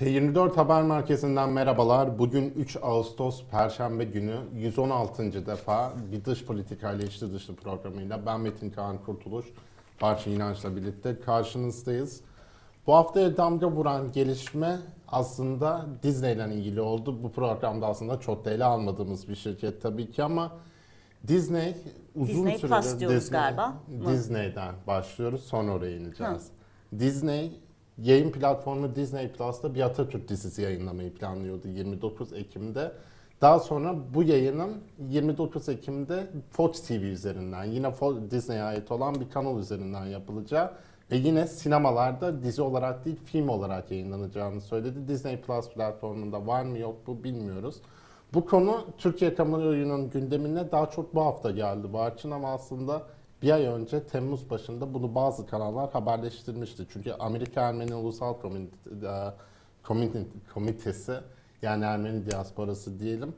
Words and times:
T24 0.00 0.56
Haber 0.56 0.82
Merkezi'nden 0.82 1.50
merhabalar. 1.50 2.18
Bugün 2.18 2.50
3 2.56 2.76
Ağustos 2.82 3.44
Perşembe 3.50 4.04
günü 4.04 4.36
116. 4.54 5.46
defa 5.46 5.92
bir 6.12 6.24
dış 6.24 6.44
politikayla 6.44 7.04
içli 7.04 7.34
dışlı 7.34 7.56
programıyla 7.56 8.26
ben 8.26 8.40
Metin 8.40 8.70
Kaan 8.70 8.98
Kurtuluş, 8.98 9.46
Barçın 10.02 10.30
İnanç'la 10.30 10.76
birlikte 10.76 11.20
karşınızdayız. 11.20 12.20
Bu 12.86 12.94
haftaya 12.94 13.36
damga 13.36 13.70
vuran 13.70 14.12
gelişme 14.12 14.78
aslında 15.08 15.86
Disney 16.02 16.32
ile 16.32 16.54
ilgili 16.54 16.80
oldu. 16.80 17.22
Bu 17.22 17.32
programda 17.32 17.86
aslında 17.86 18.20
çok 18.20 18.44
da 18.44 18.50
ele 18.50 18.64
almadığımız 18.64 19.28
bir 19.28 19.36
şirket 19.36 19.82
tabii 19.82 20.10
ki 20.10 20.22
ama 20.22 20.52
Disney 21.28 21.76
uzun 22.14 22.34
Disney 22.34 22.58
süredir 22.58 22.74
Plus 22.74 23.00
diyoruz 23.00 23.16
Disney, 23.16 23.40
galiba. 23.40 23.74
Disney'den 24.06 24.74
başlıyoruz 24.86 25.44
sonra 25.44 25.72
oraya 25.72 25.96
ineceğiz. 25.96 26.46
Disney 26.98 27.60
yayın 28.02 28.30
platformu 28.30 28.94
Disney 28.94 29.32
Plus'ta 29.32 29.74
bir 29.74 29.80
Atatürk 29.80 30.28
dizisi 30.28 30.62
yayınlamayı 30.62 31.14
planlıyordu 31.14 31.68
29 31.68 32.32
Ekim'de. 32.32 32.92
Daha 33.40 33.60
sonra 33.60 33.96
bu 34.14 34.22
yayının 34.22 34.76
29 34.98 35.68
Ekim'de 35.68 36.30
Fox 36.50 36.82
TV 36.82 36.92
üzerinden 36.92 37.64
yine 37.64 37.92
Disney'e 38.30 38.62
ait 38.62 38.92
olan 38.92 39.14
bir 39.14 39.30
kanal 39.30 39.58
üzerinden 39.58 40.06
yapılacağı 40.06 40.72
ve 41.10 41.16
yine 41.16 41.46
sinemalarda 41.46 42.42
dizi 42.42 42.62
olarak 42.62 43.04
değil 43.04 43.16
film 43.24 43.48
olarak 43.48 43.90
yayınlanacağını 43.90 44.60
söyledi. 44.60 45.08
Disney 45.08 45.40
Plus 45.40 45.70
platformunda 45.70 46.46
var 46.46 46.62
mı 46.62 46.78
yok 46.78 47.08
mu 47.08 47.24
bilmiyoruz. 47.24 47.76
Bu 48.34 48.46
konu 48.46 48.86
Türkiye 48.98 49.34
kamuoyunun 49.34 50.10
gündemine 50.10 50.72
daha 50.72 50.90
çok 50.90 51.14
bu 51.14 51.20
hafta 51.20 51.50
geldi 51.50 51.92
Barçın 51.92 52.30
ama 52.30 52.52
aslında 52.52 53.02
bir 53.42 53.50
ay 53.50 53.66
önce 53.66 54.06
Temmuz 54.06 54.50
başında 54.50 54.94
bunu 54.94 55.14
bazı 55.14 55.46
kanallar 55.46 55.90
haberleştirmişti. 55.90 56.86
Çünkü 56.92 57.12
Amerika 57.12 57.60
Ermeni 57.68 57.94
Ulusal 57.94 58.34
e, 58.34 59.32
Komite- 59.84 60.24
Komitesi 60.54 61.14
yani 61.62 61.84
Ermeni 61.84 62.30
diasporası 62.30 62.98
diyelim 62.98 63.34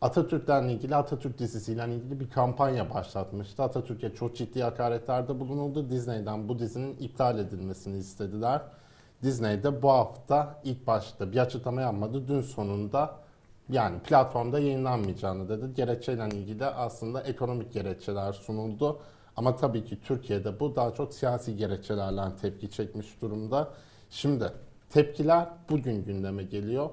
Atatürk'ten 0.00 0.68
ilgili 0.68 0.96
Atatürk 0.96 1.38
dizisiyle 1.38 1.94
ilgili 1.94 2.20
bir 2.20 2.30
kampanya 2.30 2.94
başlatmıştı. 2.94 3.62
Atatürk'e 3.62 4.14
çok 4.14 4.36
ciddi 4.36 4.62
hakaretlerde 4.62 5.40
bulunuldu. 5.40 5.90
Disney'den 5.90 6.48
bu 6.48 6.58
dizinin 6.58 6.96
iptal 7.00 7.38
edilmesini 7.38 7.98
istediler. 7.98 8.62
Disney 9.22 9.62
de 9.62 9.82
bu 9.82 9.90
hafta 9.90 10.60
ilk 10.64 10.86
başta 10.86 11.32
bir 11.32 11.38
açıklama 11.38 11.80
yapmadı. 11.80 12.28
Dün 12.28 12.40
sonunda 12.40 13.14
yani 13.68 13.98
platformda 13.98 14.58
yayınlanmayacağını 14.58 15.48
dedi. 15.48 15.74
Gerekçeyle 15.74 16.28
ilgili 16.28 16.64
aslında 16.66 17.22
ekonomik 17.22 17.72
gerekçeler 17.72 18.32
sunuldu. 18.32 18.98
Ama 19.36 19.56
tabii 19.56 19.84
ki 19.84 20.00
Türkiye'de 20.00 20.60
bu 20.60 20.76
daha 20.76 20.94
çok 20.94 21.14
siyasi 21.14 21.56
gerekçelerle 21.56 22.36
tepki 22.40 22.70
çekmiş 22.70 23.20
durumda. 23.22 23.72
Şimdi 24.10 24.52
tepkiler 24.90 25.48
bugün 25.70 26.04
gündeme 26.04 26.42
geliyor. 26.42 26.90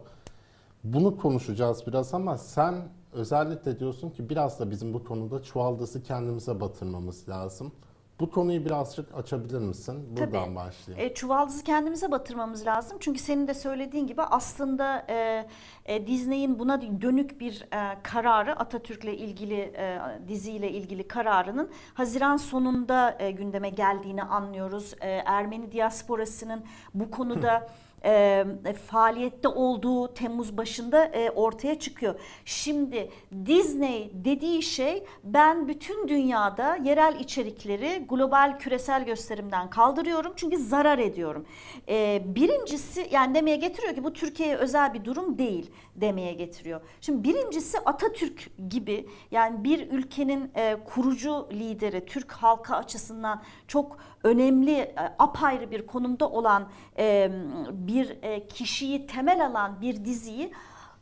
Bunu 0.83 1.17
konuşacağız 1.17 1.87
biraz 1.87 2.13
ama 2.13 2.37
sen 2.37 2.75
özellikle 3.13 3.79
diyorsun 3.79 4.09
ki 4.09 4.29
biraz 4.29 4.59
da 4.59 4.71
bizim 4.71 4.93
bu 4.93 5.03
konuda 5.03 5.43
çuvaldızı 5.43 6.03
kendimize 6.03 6.59
batırmamız 6.61 7.29
lazım. 7.29 7.71
Bu 8.19 8.31
konuyu 8.31 8.65
birazcık 8.65 9.15
açabilir 9.15 9.59
misin? 9.59 10.07
Buradan 10.17 10.45
Tabii. 10.45 10.55
başlayayım. 10.55 11.09
E, 11.09 11.13
çuvaldızı 11.13 11.63
kendimize 11.63 12.11
batırmamız 12.11 12.65
lazım. 12.65 12.97
Çünkü 12.99 13.19
senin 13.19 13.47
de 13.47 13.53
söylediğin 13.53 14.07
gibi 14.07 14.21
aslında 14.21 15.05
e, 15.09 15.47
e, 15.85 16.07
Disney'in 16.07 16.59
buna 16.59 16.81
dönük 16.81 17.39
bir 17.39 17.65
e, 17.73 17.97
kararı 18.03 18.59
Atatürk'le 18.59 19.03
ilgili 19.13 19.59
e, 19.59 19.99
diziyle 20.27 20.71
ilgili 20.71 21.07
kararının 21.07 21.69
Haziran 21.93 22.37
sonunda 22.37 23.15
e, 23.19 23.31
gündeme 23.31 23.69
geldiğini 23.69 24.23
anlıyoruz. 24.23 24.93
E, 25.01 25.09
Ermeni 25.09 25.71
diasporasının 25.71 26.63
bu 26.93 27.11
konuda 27.11 27.67
e, 28.05 28.45
faaliyette 28.87 29.47
olduğu 29.47 30.13
Temmuz 30.13 30.57
başında 30.57 31.05
e, 31.05 31.29
ortaya 31.29 31.79
çıkıyor. 31.79 32.19
Şimdi 32.45 33.09
Disney 33.45 34.11
dediği 34.13 34.63
şey 34.63 35.03
ben 35.23 35.67
bütün 35.67 36.07
dünyada 36.07 36.75
yerel 36.75 37.19
içerikleri 37.19 38.05
global 38.09 38.59
küresel 38.59 39.05
gösterimden 39.05 39.69
kaldırıyorum 39.69 40.33
çünkü 40.35 40.57
zarar 40.57 40.99
ediyorum. 40.99 41.45
E, 41.89 42.21
birincisi 42.25 43.07
yani 43.11 43.35
demeye 43.35 43.57
getiriyor 43.57 43.95
ki 43.95 44.03
bu 44.03 44.13
Türkiye'ye 44.13 44.55
özel 44.55 44.93
bir 44.93 45.05
durum 45.05 45.37
değil 45.37 45.71
demeye 45.95 46.33
getiriyor. 46.33 46.81
Şimdi 47.01 47.23
birincisi 47.23 47.79
Atatürk 47.79 48.49
gibi 48.69 49.09
yani 49.31 49.63
bir 49.63 49.91
ülkenin 49.91 50.51
e, 50.55 50.77
kurucu 50.85 51.47
lideri 51.51 52.05
Türk 52.05 52.31
halkı 52.31 52.75
açısından 52.75 53.43
çok 53.67 53.97
önemli 54.23 54.71
e, 54.71 54.95
apayrı 55.19 55.71
bir 55.71 55.87
konumda 55.87 56.29
olan 56.29 56.67
e, 56.97 57.31
bir 57.71 58.17
e, 58.21 58.47
kişiyi 58.47 59.07
temel 59.07 59.45
alan 59.45 59.81
bir 59.81 60.05
diziyi 60.05 60.51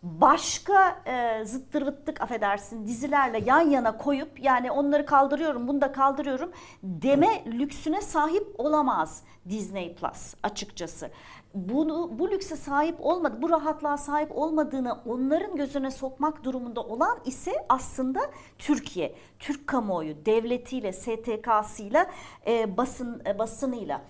başka 0.03 1.01
e, 1.05 1.45
zıttır 1.45 1.85
vıttık 1.85 2.21
affedersin 2.21 2.87
dizilerle 2.87 3.43
yan 3.45 3.61
yana 3.61 3.97
koyup 3.97 4.43
yani 4.43 4.71
onları 4.71 5.05
kaldırıyorum 5.05 5.67
bunu 5.67 5.81
da 5.81 5.91
kaldırıyorum 5.91 6.51
deme 6.83 7.45
lüksüne 7.45 8.01
sahip 8.01 8.47
olamaz 8.57 9.23
Disney 9.49 9.95
Plus 9.95 10.33
açıkçası. 10.43 11.09
Bunu 11.55 12.19
bu 12.19 12.31
lükse 12.31 12.55
sahip 12.55 12.95
olmadı, 12.99 13.37
bu 13.41 13.49
rahatlığa 13.49 13.97
sahip 13.97 14.37
olmadığını 14.37 14.97
onların 15.05 15.55
gözüne 15.55 15.91
sokmak 15.91 16.43
durumunda 16.43 16.81
olan 16.81 17.17
ise 17.25 17.65
aslında 17.69 18.19
Türkiye, 18.57 19.15
Türk 19.39 19.67
kamuoyu, 19.67 20.25
devletiyle, 20.25 20.93
STK'sıyla, 20.93 22.05
e, 22.47 22.77
basın 22.77 23.21
e, 23.25 23.39
basınıyla. 23.39 24.01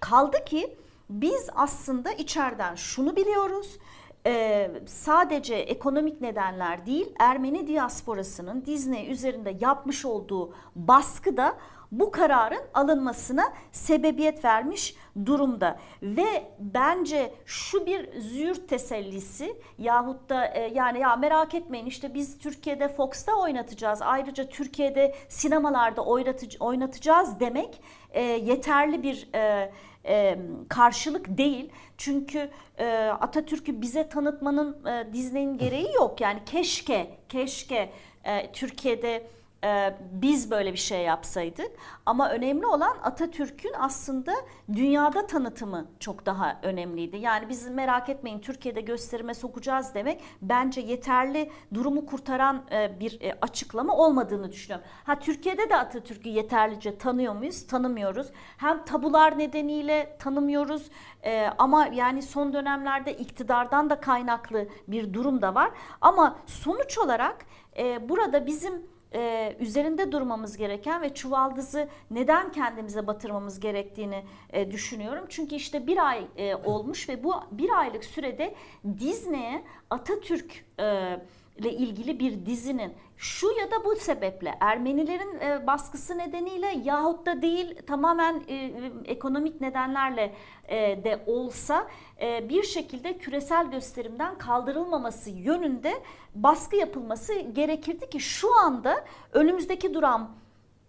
Kaldı 0.00 0.44
ki 0.44 0.76
biz 1.10 1.50
aslında 1.54 2.12
içeriden 2.12 2.74
şunu 2.74 3.16
biliyoruz. 3.16 3.78
Ee, 4.26 4.70
sadece 4.86 5.54
ekonomik 5.54 6.20
nedenler 6.20 6.86
değil 6.86 7.12
Ermeni 7.18 7.66
diasporasının 7.66 8.64
Disney 8.66 9.10
üzerinde 9.10 9.56
yapmış 9.60 10.04
olduğu 10.04 10.54
baskı 10.76 11.36
da 11.36 11.56
bu 11.92 12.10
kararın 12.10 12.62
alınmasına 12.74 13.52
sebebiyet 13.72 14.44
vermiş 14.44 14.96
durumda 15.26 15.78
ve 16.02 16.52
bence 16.58 17.34
şu 17.44 17.86
bir 17.86 18.20
züğürt 18.20 18.68
tesellisi 18.68 19.56
yahut 19.78 20.28
da 20.28 20.46
e, 20.46 20.70
yani 20.74 21.00
ya 21.00 21.16
merak 21.16 21.54
etmeyin 21.54 21.86
işte 21.86 22.14
biz 22.14 22.38
Türkiye'de 22.38 22.88
Fox'ta 22.88 23.34
oynatacağız 23.34 24.02
ayrıca 24.02 24.48
Türkiye'de 24.48 25.14
sinemalarda 25.28 26.00
oynatıc- 26.00 26.58
oynatacağız 26.58 27.40
demek 27.40 27.80
e, 28.10 28.22
yeterli 28.22 29.02
bir 29.02 29.28
e, 29.34 29.72
e, 30.08 30.38
karşılık 30.68 31.38
değil. 31.38 31.70
Çünkü 31.98 32.50
e, 32.78 32.86
Atatürk'ü 33.20 33.82
bize 33.82 34.08
tanıtmanın 34.08 34.86
e, 34.86 35.12
Disney'in 35.12 35.58
gereği 35.58 35.92
yok. 35.94 36.20
Yani 36.20 36.40
keşke, 36.46 37.10
keşke 37.28 37.90
e, 38.24 38.52
Türkiye'de 38.52 39.26
e, 39.64 39.96
biz 40.12 40.50
böyle 40.50 40.72
bir 40.72 40.78
şey 40.78 41.02
yapsaydık. 41.02 41.70
Ama 42.06 42.30
önemli 42.30 42.66
olan 42.66 42.96
Atatürk'ün 43.02 43.72
aslında 43.78 44.32
dünyada 44.72 45.26
tanıtımı 45.26 45.86
çok 46.00 46.26
daha 46.26 46.60
önemliydi. 46.62 47.16
Yani 47.16 47.48
biz 47.48 47.68
merak 47.68 48.08
etmeyin 48.08 48.40
Türkiye'de 48.40 48.80
gösterime 48.80 49.34
sokacağız 49.34 49.94
demek 49.94 50.22
bence 50.42 50.80
yeterli 50.80 51.50
durumu 51.74 52.06
kurtaran 52.06 52.64
e, 52.72 53.00
bir 53.00 53.20
e, 53.20 53.38
açıklama 53.40 53.96
olmadığını 53.96 54.52
düşünüyorum. 54.52 54.86
Ha 55.04 55.18
Türkiye'de 55.18 55.70
de 55.70 55.76
Atatürk'ü 55.76 56.28
yeterlice 56.28 56.98
tanıyor 56.98 57.34
muyuz? 57.34 57.66
Tanımıyoruz. 57.66 58.26
Hem 58.56 58.84
tabular 58.84 59.38
nedeniyle 59.38 60.16
tanımıyoruz 60.18 60.90
e, 61.24 61.46
ama 61.58 61.86
yani 61.86 62.22
son 62.22 62.52
dönemlerde 62.52 63.16
iktidardan 63.16 63.90
da 63.90 64.00
kaynaklı 64.00 64.68
bir 64.88 65.14
durum 65.14 65.42
da 65.42 65.54
var. 65.54 65.70
Ama 66.00 66.38
sonuç 66.46 66.98
olarak 66.98 67.46
e, 67.78 68.08
burada 68.08 68.46
bizim 68.46 68.95
e, 69.14 69.56
üzerinde 69.60 70.12
durmamız 70.12 70.56
gereken 70.56 71.02
ve 71.02 71.14
çuvaldızı 71.14 71.88
neden 72.10 72.52
kendimize 72.52 73.06
batırmamız 73.06 73.60
gerektiğini 73.60 74.24
e, 74.50 74.70
düşünüyorum. 74.70 75.24
Çünkü 75.28 75.54
işte 75.54 75.86
bir 75.86 76.08
ay 76.08 76.26
e, 76.36 76.54
olmuş 76.54 77.08
ve 77.08 77.24
bu 77.24 77.34
bir 77.50 77.70
aylık 77.78 78.04
sürede 78.04 78.54
Disney'e 78.98 79.64
Atatürk 79.90 80.64
e, 80.80 81.16
ile 81.58 81.72
ilgili 81.72 82.20
bir 82.20 82.46
dizinin 82.46 82.92
şu 83.16 83.46
ya 83.46 83.70
da 83.70 83.84
bu 83.84 83.96
sebeple 83.96 84.54
Ermenilerin 84.60 85.40
e, 85.40 85.66
baskısı 85.66 86.18
nedeniyle 86.18 86.80
yahut 86.84 87.26
da 87.26 87.42
değil 87.42 87.74
tamamen 87.86 88.42
e, 88.48 88.72
ekonomik 89.04 89.60
nedenlerle 89.60 90.34
e, 90.68 91.04
de 91.04 91.22
olsa 91.26 91.86
e, 92.20 92.48
bir 92.48 92.62
şekilde 92.62 93.18
küresel 93.18 93.70
gösterimden 93.70 94.38
kaldırılmaması 94.38 95.30
yönünde 95.30 96.02
baskı 96.34 96.76
yapılması 96.76 97.34
gerekirdi 97.34 98.10
ki 98.10 98.20
şu 98.20 98.58
anda 98.58 99.04
önümüzdeki 99.32 99.94
duran 99.94 100.30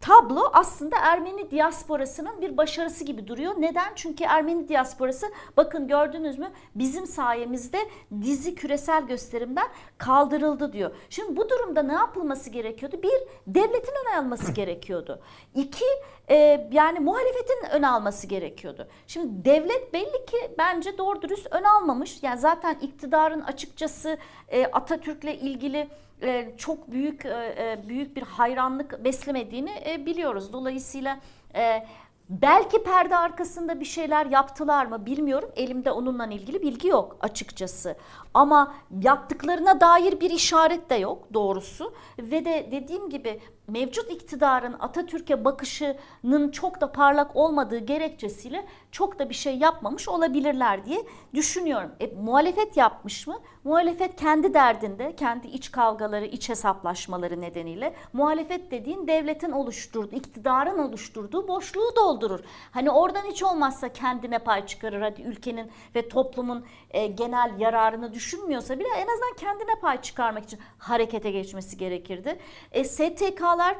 tablo 0.07 0.49
aslında 0.53 0.95
Ermeni 1.01 1.51
diasporasının 1.51 2.41
bir 2.41 2.57
başarısı 2.57 3.03
gibi 3.03 3.27
duruyor. 3.27 3.53
Neden? 3.57 3.91
Çünkü 3.95 4.23
Ermeni 4.23 4.67
diasporası 4.67 5.25
bakın 5.57 5.87
gördünüz 5.87 6.39
mü 6.39 6.51
bizim 6.75 7.07
sayemizde 7.07 7.79
dizi 8.21 8.55
küresel 8.55 9.07
gösterimden 9.07 9.67
kaldırıldı 9.97 10.73
diyor. 10.73 10.91
Şimdi 11.09 11.37
bu 11.37 11.49
durumda 11.49 11.83
ne 11.83 11.93
yapılması 11.93 12.49
gerekiyordu? 12.49 12.99
Bir, 13.03 13.13
devletin 13.47 13.93
onay 14.03 14.17
alması 14.17 14.51
gerekiyordu. 14.61 15.21
İki, 15.55 15.85
e, 16.29 16.67
yani 16.71 16.99
muhalefetin 16.99 17.69
ön 17.71 17.83
alması 17.83 18.27
gerekiyordu. 18.27 18.87
Şimdi 19.07 19.45
devlet 19.45 19.93
belli 19.93 20.25
ki 20.25 20.37
bence 20.57 20.97
doğru 20.97 21.21
dürüst 21.21 21.47
ön 21.51 21.63
almamış. 21.63 22.23
Yani 22.23 22.39
zaten 22.39 22.77
iktidarın 22.81 23.41
açıkçası 23.41 24.17
e, 24.49 24.65
Atatürk'le 24.65 25.41
ilgili 25.41 25.87
e, 26.21 26.53
çok 26.57 26.91
büyük 26.91 27.25
e, 27.25 27.29
e, 27.29 27.89
büyük 27.89 28.15
bir 28.15 28.21
hayranlık 28.21 29.03
beslemediğini 29.03 29.71
e, 29.85 30.05
biliyoruz. 30.05 30.53
Dolayısıyla 30.53 31.19
e, 31.55 31.87
belki 32.29 32.83
perde 32.83 33.17
arkasında 33.17 33.79
bir 33.79 33.85
şeyler 33.85 34.25
yaptılar 34.25 34.85
mı 34.85 35.05
bilmiyorum. 35.05 35.49
Elimde 35.55 35.91
onunla 35.91 36.25
ilgili 36.25 36.61
bilgi 36.61 36.87
yok 36.87 37.17
açıkçası. 37.21 37.95
Ama 38.37 38.73
yaptıklarına 39.01 39.81
dair 39.81 40.19
bir 40.19 40.29
işaret 40.29 40.89
de 40.89 40.95
yok 40.95 41.33
doğrusu. 41.33 41.93
Ve 42.19 42.45
de 42.45 42.67
dediğim 42.71 43.09
gibi 43.09 43.41
mevcut 43.67 44.11
iktidarın 44.11 44.75
Atatürk'e 44.79 45.45
bakışının 45.45 46.51
çok 46.51 46.81
da 46.81 46.91
parlak 46.91 47.35
olmadığı 47.35 47.77
gerekçesiyle 47.77 48.65
çok 48.91 49.19
da 49.19 49.29
bir 49.29 49.35
şey 49.35 49.57
yapmamış 49.57 50.09
olabilirler 50.09 50.85
diye 50.85 51.05
düşünüyorum. 51.33 51.91
E, 51.99 52.07
muhalefet 52.07 52.77
yapmış 52.77 53.27
mı? 53.27 53.39
Muhalefet 53.63 54.15
kendi 54.15 54.53
derdinde, 54.53 55.15
kendi 55.15 55.47
iç 55.47 55.71
kavgaları, 55.71 56.25
iç 56.25 56.49
hesaplaşmaları 56.49 57.41
nedeniyle 57.41 57.93
muhalefet 58.13 58.71
dediğin 58.71 59.07
devletin 59.07 59.51
oluşturduğu, 59.51 60.15
iktidarın 60.15 60.77
oluşturduğu 60.77 61.47
boşluğu 61.47 61.95
doldurur. 61.95 62.39
Hani 62.71 62.91
oradan 62.91 63.23
hiç 63.25 63.43
olmazsa 63.43 63.93
kendine 63.93 64.39
pay 64.39 64.65
çıkarır. 64.65 65.01
Hadi 65.01 65.21
ülkenin 65.21 65.71
ve 65.95 66.09
toplumun 66.09 66.65
e, 66.91 67.07
genel 67.07 67.59
yararını 67.59 68.13
düşünmüyorsa 68.27 68.79
bile 68.79 68.87
en 68.87 69.07
azından 69.07 69.35
kendine 69.37 69.79
pay 69.81 70.01
çıkarmak 70.01 70.43
için 70.43 70.59
harekete 70.77 71.31
geçmesi 71.31 71.77
gerekirdi. 71.77 72.39
E, 72.71 72.83
STK'lar 72.83 73.77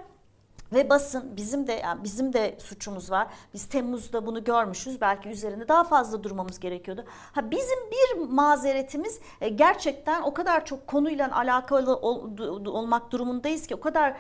ve 0.74 0.90
basın 0.90 1.38
bizim 1.38 1.68
de 1.68 1.74
yani 1.74 2.04
bizim 2.04 2.34
de 2.34 2.58
suçumuz 2.60 3.12
var. 3.12 3.28
Biz 3.54 3.66
Temmuz'da 3.66 4.26
bunu 4.26 4.44
görmüşüz. 4.44 5.02
Belki 5.02 5.30
üzerinde 5.30 5.68
daha 5.68 5.84
fazla 5.84 6.24
durmamız 6.24 6.60
gerekiyordu. 6.60 7.06
Ha 7.08 7.52
bizim 7.52 7.80
bir 7.92 8.30
mazeretimiz 8.30 9.20
e, 9.42 9.50
gerçekten 9.50 10.22
o 10.22 10.34
kadar 10.34 10.66
çok 10.66 10.88
konuyla 10.88 11.38
alakalı 11.38 11.96
ol, 11.96 12.38
olmak 12.66 13.12
durumundayız 13.12 13.68
ki 13.68 13.76
o 13.76 13.80
kadar 13.80 14.18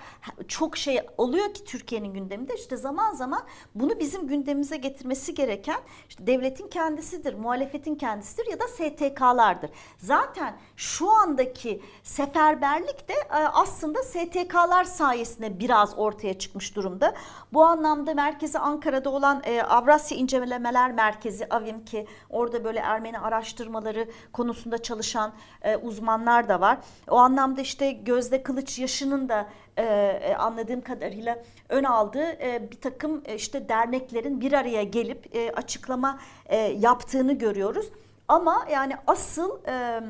çok 0.48 0.78
şey 0.78 1.02
oluyor 1.18 1.54
ki 1.54 1.66
Türkiye'nin 1.66 2.14
gündeminde. 2.14 2.56
İşte 2.56 2.78
zaman 2.78 3.14
zaman 3.14 3.44
bunu 3.76 4.00
bizim 4.00 4.28
gündemimize 4.28 4.78
getirmesi 4.78 5.34
gereken 5.34 5.80
işte 6.10 6.28
devletin 6.28 6.68
kendisidir, 6.68 7.34
muhalefetin 7.34 7.96
kendisidir 7.96 8.52
ya 8.52 8.60
da 8.60 8.68
STK'lardır. 8.68 9.70
Zaten 9.98 10.58
şu 10.76 11.12
andaki 11.12 11.82
seferberlik 12.04 13.10
de 13.10 13.14
e, 13.14 13.34
aslında 13.34 14.04
STK'lar 14.04 14.84
sayesinde 14.84 15.60
biraz 15.60 15.98
ortaya 15.98 16.37
çıkmış 16.38 16.76
durumda. 16.76 17.14
Bu 17.54 17.66
anlamda 17.66 18.14
merkezi 18.14 18.60
Ankara'da 18.60 19.10
olan 19.10 19.42
e, 19.44 19.62
Avrasya 19.62 20.18
İncelemeler 20.18 20.92
Merkezi 20.92 21.48
AVİM 21.50 21.86
ki 21.86 22.08
orada 22.30 22.64
böyle 22.64 22.80
Ermeni 22.80 23.20
araştırmaları 23.20 24.08
konusunda 24.34 24.78
çalışan 24.78 25.34
e, 25.62 25.76
uzmanlar 25.76 26.50
da 26.50 26.62
var. 26.62 26.78
O 27.10 27.16
anlamda 27.16 27.62
işte 27.62 27.92
Gözde 27.92 28.44
Kılıç 28.44 28.80
Yaşı'nın 28.80 29.30
da 29.30 29.48
e, 29.78 29.84
e 29.84 30.36
anladığım 30.36 30.82
kadarıyla 30.82 31.44
ön 31.70 31.84
aldığı 31.84 32.32
e, 32.42 32.72
bir 32.72 32.82
takım 32.82 33.22
e, 33.26 33.36
işte 33.36 33.70
derneklerin 33.70 34.42
bir 34.42 34.54
araya 34.54 34.84
gelip 34.84 35.36
e, 35.36 35.52
açıklama 35.52 36.20
e, 36.46 36.58
yaptığını 36.58 37.34
görüyoruz. 37.34 37.90
Ama 38.28 38.66
yani 38.72 38.94
asıl 39.08 39.60
e, 39.68 40.02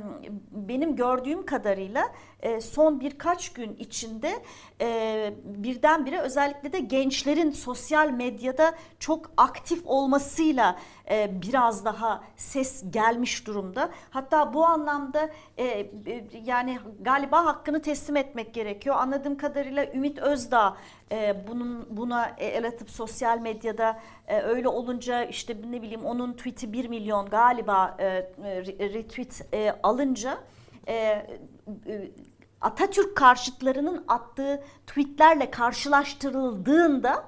benim 0.51 0.95
gördüğüm 0.95 1.45
kadarıyla 1.45 2.03
e, 2.41 2.61
son 2.61 2.99
birkaç 2.99 3.53
gün 3.53 3.75
içinde 3.75 4.39
e, 4.81 5.33
birdenbire 5.43 6.19
özellikle 6.19 6.73
de 6.73 6.79
gençlerin 6.79 7.51
sosyal 7.51 8.09
medyada 8.09 8.73
çok 8.99 9.31
aktif 9.37 9.81
olmasıyla 9.85 10.79
e, 11.09 11.41
biraz 11.41 11.85
daha 11.85 12.23
ses 12.35 12.83
gelmiş 12.89 13.47
durumda. 13.47 13.89
Hatta 14.09 14.53
bu 14.53 14.65
anlamda 14.65 15.29
e, 15.57 15.91
yani 16.45 16.79
galiba 17.01 17.45
hakkını 17.45 17.81
teslim 17.81 18.15
etmek 18.15 18.53
gerekiyor. 18.53 18.95
Anladığım 18.99 19.37
kadarıyla 19.37 19.85
Ümit 19.93 20.19
Özdağ 20.19 20.77
e, 21.11 21.47
bunun 21.47 21.87
buna 21.89 22.35
el 22.37 22.67
atıp 22.67 22.89
sosyal 22.89 23.39
medyada 23.39 23.99
öyle 24.27 24.67
olunca 24.67 25.23
işte 25.23 25.57
ne 25.69 25.81
bileyim 25.81 26.05
onun 26.05 26.33
tweet'i 26.33 26.73
1 26.73 26.87
milyon 26.87 27.25
galiba 27.29 27.97
retweet 28.79 29.41
alınca 29.83 30.37
Atatürk 32.61 33.15
karşıtlarının 33.17 34.05
attığı 34.07 34.63
tweetlerle 34.87 35.51
karşılaştırıldığında 35.51 37.23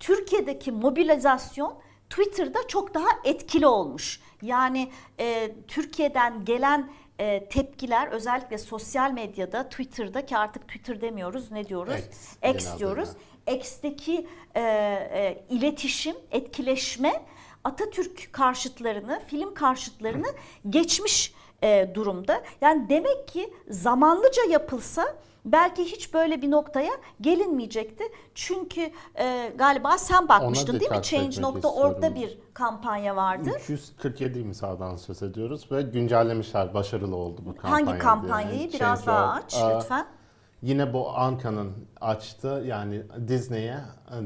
Türkiye'deki 0.00 0.72
mobilizasyon 0.72 1.74
Twitter'da 2.10 2.68
çok 2.68 2.94
daha 2.94 3.08
etkili 3.24 3.66
olmuş. 3.66 4.20
Yani 4.42 4.90
e, 5.20 5.54
Türkiye'den 5.68 6.44
gelen 6.44 6.90
e, 7.18 7.48
tepkiler 7.48 8.08
özellikle 8.08 8.58
sosyal 8.58 9.12
medyada 9.12 9.68
Twitter'da 9.68 10.26
ki 10.26 10.36
artık 10.36 10.62
Twitter 10.68 11.00
demiyoruz 11.00 11.50
ne 11.50 11.68
diyoruz? 11.68 11.94
X, 11.94 12.36
X 12.54 12.78
diyoruz. 12.78 13.08
X'teki 13.46 14.26
e, 14.54 14.60
e, 14.60 15.44
iletişim, 15.50 16.16
etkileşme 16.30 17.22
Atatürk 17.64 18.32
karşıtlarını, 18.32 19.22
film 19.26 19.54
karşıtlarını 19.54 20.26
geçmiş 20.70 21.34
e, 21.62 21.90
durumda. 21.94 22.42
Yani 22.60 22.88
demek 22.88 23.28
ki 23.28 23.52
zamanlıca 23.68 24.42
yapılsa 24.50 25.04
belki 25.44 25.84
hiç 25.84 26.14
böyle 26.14 26.42
bir 26.42 26.50
noktaya 26.50 26.92
gelinmeyecekti. 27.20 28.04
Çünkü 28.34 28.90
e, 29.18 29.52
galiba 29.58 29.98
sen 29.98 30.28
bakmıştın 30.28 30.80
değil 30.80 30.90
mi? 30.90 31.02
Change.org'da 31.02 32.14
bir 32.14 32.38
kampanya 32.54 33.16
vardı. 33.16 33.50
347 33.56 34.38
imzadan 34.38 34.96
söz 34.96 35.22
ediyoruz 35.22 35.72
ve 35.72 35.82
güncellemişler. 35.82 36.74
Başarılı 36.74 37.16
oldu 37.16 37.40
bu 37.46 37.56
kampanya. 37.56 37.86
Hangi 37.86 37.98
kampanyayı? 37.98 38.58
Diye. 38.58 38.72
Biraz 38.72 39.06
daha 39.06 39.32
aç 39.32 39.56
lütfen. 39.76 40.06
Yine 40.62 40.92
bu 40.92 41.10
Anka'nın 41.10 41.72
açtı 42.00 42.62
yani 42.66 43.02
Disney'e 43.28 43.78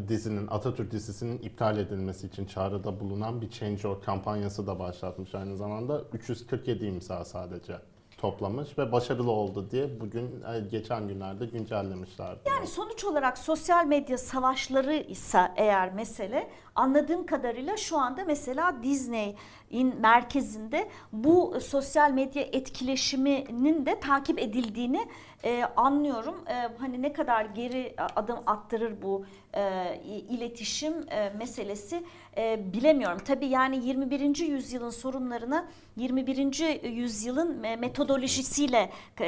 dizinin 0.08 0.46
Atatürk 0.46 0.90
dizisinin 0.90 1.38
iptal 1.38 1.78
edilmesi 1.78 2.26
için 2.26 2.46
çağrıda 2.46 3.00
bulunan 3.00 3.40
bir 3.40 3.50
Change.org 3.50 4.04
kampanyası 4.04 4.66
da 4.66 4.78
başlatmış 4.78 5.34
aynı 5.34 5.56
zamanda. 5.56 6.02
347 6.12 6.86
imza 6.86 7.24
sadece 7.24 7.78
toplamış 8.16 8.78
ve 8.78 8.92
başarılı 8.92 9.30
oldu 9.30 9.70
diye 9.70 10.00
bugün 10.00 10.24
e, 10.24 10.60
geçen 10.70 11.08
günlerde 11.08 11.46
güncellemişlerdi. 11.46 12.40
Yani 12.46 12.66
sonuç 12.66 13.04
olarak 13.04 13.38
sosyal 13.38 13.86
medya 13.86 14.18
savaşları 14.18 14.94
ise 14.94 15.40
eğer 15.56 15.92
mesele 15.92 16.48
anladığım 16.74 17.26
kadarıyla 17.26 17.76
şu 17.76 17.98
anda 17.98 18.24
mesela 18.24 18.82
Disney'in 18.82 20.00
merkezinde 20.00 20.88
bu 21.12 21.60
sosyal 21.60 22.10
medya 22.10 22.42
etkileşiminin 22.42 23.86
de 23.86 24.00
takip 24.00 24.38
edildiğini 24.38 25.08
e, 25.44 25.64
anlıyorum. 25.76 26.44
E, 26.48 26.68
hani 26.78 27.02
ne 27.02 27.12
kadar 27.12 27.44
geri 27.44 27.94
adım 28.16 28.38
attırır 28.46 29.02
bu 29.02 29.24
e, 29.56 30.00
iletişim 30.28 30.94
e, 31.10 31.32
meselesi 31.38 32.02
e, 32.38 32.72
bilemiyorum. 32.72 33.18
Tabii 33.24 33.46
yani 33.46 33.86
21. 33.86 34.38
yüzyılın 34.38 34.90
sorunlarına 34.90 35.68
21. 35.96 36.84
yüzyılın 36.88 37.56
metodolojisiyle 37.56 38.90
e, 39.20 39.26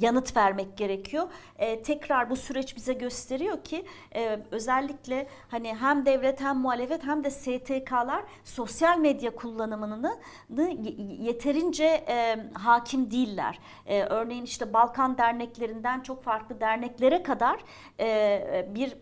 yanıt 0.00 0.36
vermek 0.36 0.76
gerekiyor. 0.76 1.28
E, 1.58 1.82
tekrar 1.82 2.30
bu 2.30 2.36
süreç 2.36 2.76
bize 2.76 2.92
gösteriyor 2.92 3.64
ki 3.64 3.84
e, 4.14 4.38
özellikle 4.50 5.28
hani 5.48 5.74
hem 5.74 6.06
devlet 6.06 6.40
hem 6.40 6.56
muhalefet 6.56 7.04
hem 7.04 7.24
de 7.24 7.30
STK'lar 7.30 8.22
sosyal 8.44 8.98
medya 8.98 9.34
kullanımını 9.34 10.18
yeterince 11.20 12.04
e, 12.08 12.38
hakim 12.54 13.10
değiller. 13.10 13.58
E, 13.86 14.02
örneğin 14.02 14.44
işte 14.44 14.72
Balkan 14.72 15.18
derneklerinden 15.18 16.00
çok 16.00 16.22
farklı 16.22 16.60
derneklere 16.60 17.22
kadar 17.22 17.60
e, 18.00 18.68
bir 18.74 18.94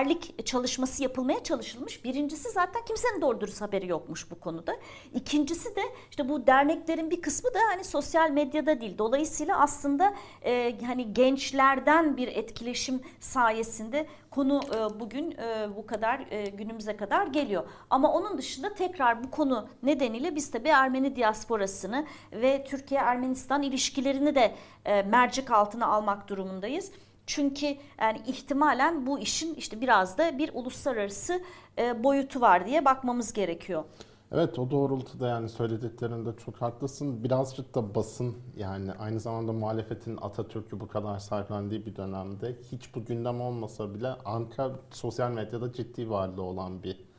seferberlik 0.00 0.46
çalışması 0.46 1.02
yapılmaya 1.02 1.42
çalışılmış. 1.42 2.04
Birincisi 2.04 2.50
zaten 2.50 2.84
kimsenin 2.84 3.20
doğru 3.20 3.40
dürüst 3.40 3.60
haberi 3.60 3.86
yokmuş 3.86 4.30
bu 4.30 4.40
konuda. 4.40 4.76
İkincisi 5.14 5.76
de 5.76 5.80
işte 6.10 6.28
bu 6.28 6.46
derneklerin 6.46 7.10
bir 7.10 7.22
kısmı 7.22 7.54
da 7.54 7.58
hani 7.72 7.84
sosyal 7.84 8.30
medyada 8.30 8.80
değil. 8.80 8.98
Dolayısıyla 8.98 9.60
aslında 9.60 10.14
e, 10.44 10.76
hani 10.86 11.14
gençlerden 11.14 12.16
bir 12.16 12.28
etkileşim 12.28 13.00
sayesinde 13.20 14.06
konu 14.30 14.60
e, 14.74 15.00
bugün 15.00 15.30
e, 15.30 15.76
bu 15.76 15.86
kadar 15.86 16.26
e, 16.30 16.44
günümüze 16.44 16.96
kadar 16.96 17.26
geliyor. 17.26 17.64
Ama 17.90 18.12
onun 18.12 18.38
dışında 18.38 18.74
tekrar 18.74 19.24
bu 19.24 19.30
konu 19.30 19.68
nedeniyle 19.82 20.36
biz 20.36 20.50
tabii 20.50 20.68
Ermeni 20.68 21.16
diasporasını 21.16 22.06
ve 22.32 22.64
Türkiye-Ermenistan 22.64 23.62
ilişkilerini 23.62 24.34
de 24.34 24.54
e, 24.84 25.02
mercek 25.02 25.50
altına 25.50 25.86
almak 25.86 26.28
durumundayız. 26.28 26.92
Çünkü 27.30 27.66
yani 28.00 28.20
ihtimalen 28.26 29.06
bu 29.06 29.18
işin 29.18 29.54
işte 29.54 29.80
biraz 29.80 30.18
da 30.18 30.38
bir 30.38 30.50
uluslararası 30.54 31.42
e, 31.78 32.04
boyutu 32.04 32.40
var 32.40 32.66
diye 32.66 32.84
bakmamız 32.84 33.32
gerekiyor. 33.32 33.84
Evet 34.32 34.58
o 34.58 34.70
doğrultuda 34.70 35.28
yani 35.28 35.48
söylediklerinde 35.48 36.30
çok 36.44 36.56
haklısın. 36.56 37.24
Birazcık 37.24 37.74
da 37.74 37.94
basın 37.94 38.36
yani 38.56 38.92
aynı 38.92 39.20
zamanda 39.20 39.52
muhalefetin 39.52 40.18
Atatürk'ü 40.20 40.80
bu 40.80 40.88
kadar 40.88 41.18
sahiplendiği 41.18 41.86
bir 41.86 41.96
dönemde 41.96 42.56
hiç 42.72 42.94
bu 42.94 43.04
gündem 43.04 43.40
olmasa 43.40 43.94
bile 43.94 44.08
Anka 44.08 44.70
sosyal 44.90 45.30
medyada 45.30 45.72
ciddi 45.72 46.10
varlığı 46.10 46.42
olan 46.42 46.82
bir 46.82 47.09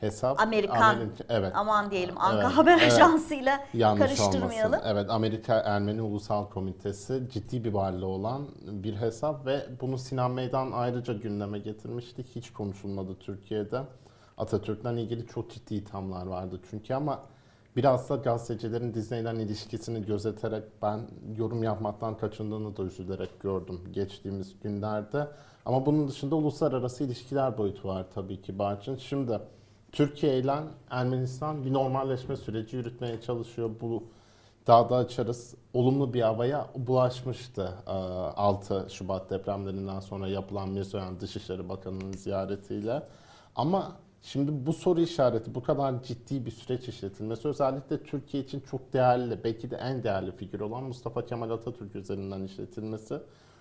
hesap. 0.00 0.40
Amerikan, 0.40 0.94
Amerika- 0.96 1.24
evet. 1.28 1.52
aman 1.54 1.90
diyelim 1.90 2.14
Anka 2.18 2.36
Evet, 2.42 2.56
Haber 2.56 2.78
evet. 2.82 2.92
Ajansı'yla 2.92 3.60
Yanlış 3.74 4.00
karıştırmayalım. 4.06 4.72
olmasın. 4.72 4.88
Evet 4.92 5.10
Amerika 5.10 5.54
Ermeni 5.54 6.02
Ulusal 6.02 6.46
Komitesi 6.48 7.22
ciddi 7.32 7.64
bir 7.64 7.72
varlığı 7.72 8.06
olan 8.06 8.46
bir 8.66 8.96
hesap 8.96 9.46
ve 9.46 9.66
bunu 9.80 9.98
Sinan 9.98 10.30
Meydan 10.30 10.70
ayrıca 10.72 11.12
gündeme 11.14 11.58
getirmişti. 11.58 12.24
Hiç 12.34 12.52
konuşulmadı 12.52 13.16
Türkiye'de. 13.20 13.80
Atatürk'le 14.38 14.84
ilgili 14.98 15.26
çok 15.26 15.50
ciddi 15.50 15.74
ithamlar 15.74 16.26
vardı 16.26 16.60
çünkü 16.70 16.94
ama 16.94 17.20
biraz 17.76 18.08
da 18.10 18.16
gazetecilerin 18.16 18.94
Disney'den 18.94 19.36
ilişkisini 19.36 20.06
gözeterek 20.06 20.64
ben 20.82 21.00
yorum 21.36 21.62
yapmaktan 21.62 22.16
kaçındığını 22.16 22.76
da 22.76 22.82
üzülerek 22.82 23.40
gördüm 23.40 23.80
geçtiğimiz 23.92 24.60
günlerde. 24.62 25.26
Ama 25.66 25.86
bunun 25.86 26.08
dışında 26.08 26.36
uluslararası 26.36 27.04
ilişkiler 27.04 27.58
boyutu 27.58 27.88
var 27.88 28.06
tabii 28.14 28.42
ki 28.42 28.58
Barçın. 28.58 28.96
Şimdi 28.96 29.40
Türkiye 29.92 30.38
ile 30.38 30.54
Ermenistan 30.90 31.64
bir 31.64 31.72
normalleşme 31.72 32.36
süreci 32.36 32.76
yürütmeye 32.76 33.20
çalışıyor. 33.20 33.70
Bu 33.80 34.04
daha 34.66 34.90
da 34.90 34.96
açarız. 34.96 35.54
Olumlu 35.74 36.14
bir 36.14 36.20
havaya 36.20 36.66
bulaşmıştı 36.76 37.74
e, 37.86 37.90
6 37.90 38.86
Şubat 38.90 39.30
depremlerinden 39.30 40.00
sonra 40.00 40.28
yapılan 40.28 40.68
Mirzoyan 40.68 41.20
Dışişleri 41.20 41.68
Bakanı'nın 41.68 42.12
ziyaretiyle. 42.12 43.02
Ama 43.56 43.96
şimdi 44.22 44.66
bu 44.66 44.72
soru 44.72 45.00
işareti 45.00 45.54
bu 45.54 45.62
kadar 45.62 46.02
ciddi 46.02 46.46
bir 46.46 46.50
süreç 46.50 46.88
işletilmesi 46.88 47.48
özellikle 47.48 48.02
Türkiye 48.02 48.42
için 48.42 48.60
çok 48.60 48.92
değerli, 48.92 49.44
belki 49.44 49.70
de 49.70 49.76
en 49.76 50.02
değerli 50.02 50.32
figür 50.32 50.60
olan 50.60 50.82
Mustafa 50.84 51.26
Kemal 51.26 51.50
Atatürk 51.50 51.96
üzerinden 51.96 52.42
işletilmesi 52.42 53.20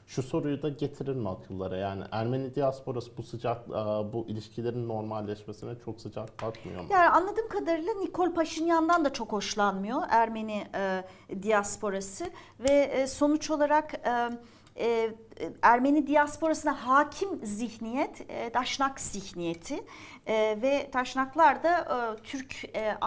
şu 0.09 0.23
soruyu 0.23 0.61
da 0.61 0.69
getirir 0.69 1.15
mi 1.15 1.29
akıllara? 1.29 1.77
Yani 1.77 2.03
Ermeni 2.11 2.55
diasporası 2.55 3.17
bu 3.17 3.23
sıcak, 3.23 3.69
e, 3.69 3.73
bu 4.13 4.25
ilişkilerin 4.27 4.87
normalleşmesine 4.87 5.71
çok 5.85 6.01
sıcak 6.01 6.41
bakmıyor 6.41 6.81
mu? 6.81 6.87
Yani 6.91 7.09
anladığım 7.09 7.47
kadarıyla 7.47 7.93
Nikol 7.93 8.33
Paşinyan'dan 8.33 9.05
da 9.05 9.13
çok 9.13 9.31
hoşlanmıyor 9.31 10.01
Ermeni 10.09 10.67
e, 10.75 11.03
diasporası 11.43 12.25
ve 12.59 12.71
e, 12.71 13.07
sonuç 13.07 13.51
olarak 13.51 13.93
e, 13.93 14.29
e, 14.77 15.11
Ermeni 15.61 16.07
diasporasına 16.07 16.87
hakim 16.87 17.45
zihniyet 17.45 18.21
e, 18.29 18.53
Daşnak 18.53 18.99
zihniyeti 19.01 19.83
e, 20.25 20.57
ve 20.61 20.89
Taşnaklar 20.91 21.63
da 21.63 21.79
e, 21.79 22.23
Türk 22.23 22.75
e, 22.75 22.97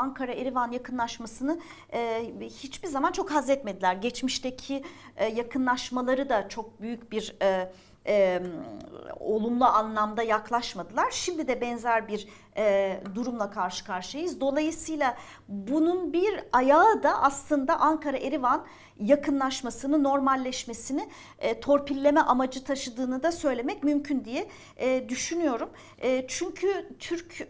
yakınlaşmasını 0.73 1.61
e, 1.93 2.33
hiçbir 2.41 2.89
zaman 2.89 3.13
çok 3.13 3.31
haz 3.31 3.51
etmediler. 3.51 3.95
Geçmişteki 3.95 4.85
e, 5.17 5.27
yakınlaşmaları 5.27 6.29
da 6.29 6.49
çok 6.49 6.81
büyük 6.81 7.13
bir 7.13 7.37
e, 7.43 7.73
e, 8.07 8.43
olumlu 9.21 9.65
anlamda 9.65 10.23
yaklaşmadılar. 10.23 11.11
Şimdi 11.11 11.49
de 11.49 11.61
benzer 11.61 12.09
bir 12.09 12.29
e, 12.57 13.01
durumla 13.15 13.51
karşı 13.51 13.85
karşıyayız. 13.85 14.41
Dolayısıyla 14.41 15.17
bunun 15.49 16.13
bir 16.13 16.41
ayağı 16.53 17.03
da 17.03 17.23
aslında 17.23 17.81
Ankara-Erivan 17.81 18.67
yakınlaşmasını, 18.99 20.03
normalleşmesini 20.03 21.09
e, 21.39 21.61
torpilleme 21.61 22.21
amacı 22.21 22.65
taşıdığını 22.65 23.23
da 23.23 23.33
söylemek 23.33 23.85
mümkün 23.85 24.25
diye 24.25 24.49
e, 24.77 25.09
düşünüyorum. 25.09 25.71
E, 25.99 26.25
çünkü 26.29 26.97
Türk 26.99 27.41
e, 27.41 27.47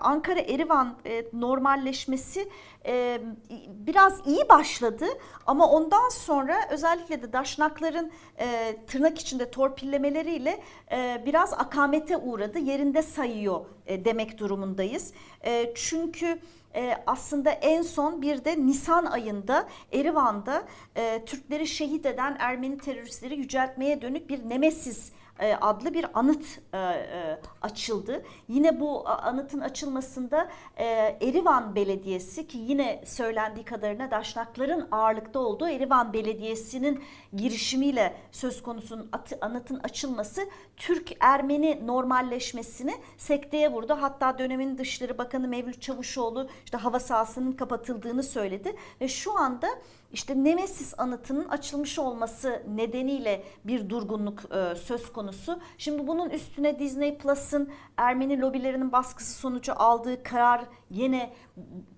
Ankara-Erivan 0.00 0.94
e, 1.06 1.24
normalleşmesi 1.32 2.48
e, 2.86 3.20
biraz 3.68 4.26
iyi 4.26 4.48
başladı 4.48 5.06
ama 5.46 5.70
ondan 5.70 6.08
sonra 6.08 6.56
özellikle 6.70 7.22
de 7.22 7.32
Daşnakların 7.32 8.12
e, 8.38 8.76
tırnak 8.86 9.18
içinde 9.18 9.50
torpillemeleriyle 9.50 10.62
e, 10.92 11.22
biraz 11.26 11.52
akamete 11.52 12.16
uğradı. 12.16 12.58
Yerinde 12.58 13.02
sayıyor 13.02 13.64
e, 13.86 14.04
demek 14.04 14.38
durumundayız. 14.38 15.12
E, 15.44 15.72
çünkü 15.74 16.38
e, 16.74 16.96
aslında 17.06 17.50
en 17.50 17.82
son 17.82 18.22
bir 18.22 18.44
de 18.44 18.66
Nisan 18.66 19.04
ayında 19.04 19.68
Erivan'da 19.92 20.62
e, 20.96 21.24
Türkleri 21.24 21.66
şehit 21.66 22.06
eden 22.06 22.36
Ermeni 22.38 22.78
teröristleri 22.78 23.36
yüceltmeye 23.36 24.02
dönük 24.02 24.28
bir 24.28 24.48
Nemesis 24.48 25.12
adlı 25.60 25.94
bir 25.94 26.06
anıt 26.14 26.44
e, 26.72 26.78
e, 26.78 27.38
açıldı. 27.62 28.22
Yine 28.48 28.80
bu 28.80 29.08
anıtın 29.08 29.60
açılmasında 29.60 30.48
e, 30.76 30.84
Erivan 31.20 31.74
Belediyesi 31.74 32.46
ki 32.46 32.58
yine 32.58 33.02
söylendiği 33.06 33.64
kadarıyla 33.64 34.10
Daşnakların 34.10 34.88
ağırlıkta 34.90 35.38
olduğu 35.38 35.68
Erivan 35.68 36.12
Belediyesi'nin 36.12 37.04
girişimiyle 37.36 38.14
söz 38.32 38.62
konusunun 38.62 39.10
anıtın 39.40 39.78
açılması 39.78 40.48
Türk-Ermeni 40.76 41.86
normalleşmesini 41.86 42.94
sekteye 43.16 43.72
vurdu. 43.72 43.96
Hatta 44.00 44.38
dönemin 44.38 44.78
Dışişleri 44.78 45.18
Bakanı 45.18 45.48
Mevlüt 45.48 45.82
Çavuşoğlu 45.82 46.48
işte 46.64 46.76
hava 46.76 47.00
sahasının 47.00 47.52
kapatıldığını 47.52 48.22
söyledi 48.22 48.76
ve 49.00 49.08
şu 49.08 49.38
anda 49.38 49.68
işte 50.12 50.44
Nemesis 50.44 50.94
anıtının 50.98 51.48
açılmış 51.48 51.98
olması 51.98 52.62
nedeniyle 52.68 53.42
bir 53.64 53.90
durgunluk 53.90 54.40
e, 54.54 54.74
söz 54.74 55.12
konusu. 55.12 55.60
Şimdi 55.78 56.06
bunun 56.06 56.30
üstüne 56.30 56.78
Disney 56.78 57.18
Plus'ın 57.18 57.70
Ermeni 57.96 58.40
lobilerinin 58.40 58.92
baskısı 58.92 59.32
sonucu 59.32 59.72
aldığı 59.76 60.22
karar 60.22 60.64
yine 60.90 61.32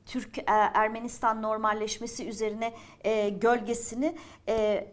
Türk 0.06 0.38
e, 0.38 0.42
Ermenistan 0.75 1.42
normalleşmesi 1.42 2.28
üzerine 2.28 2.75
e, 3.04 3.28
gölgesini 3.28 4.16
e, 4.49 4.87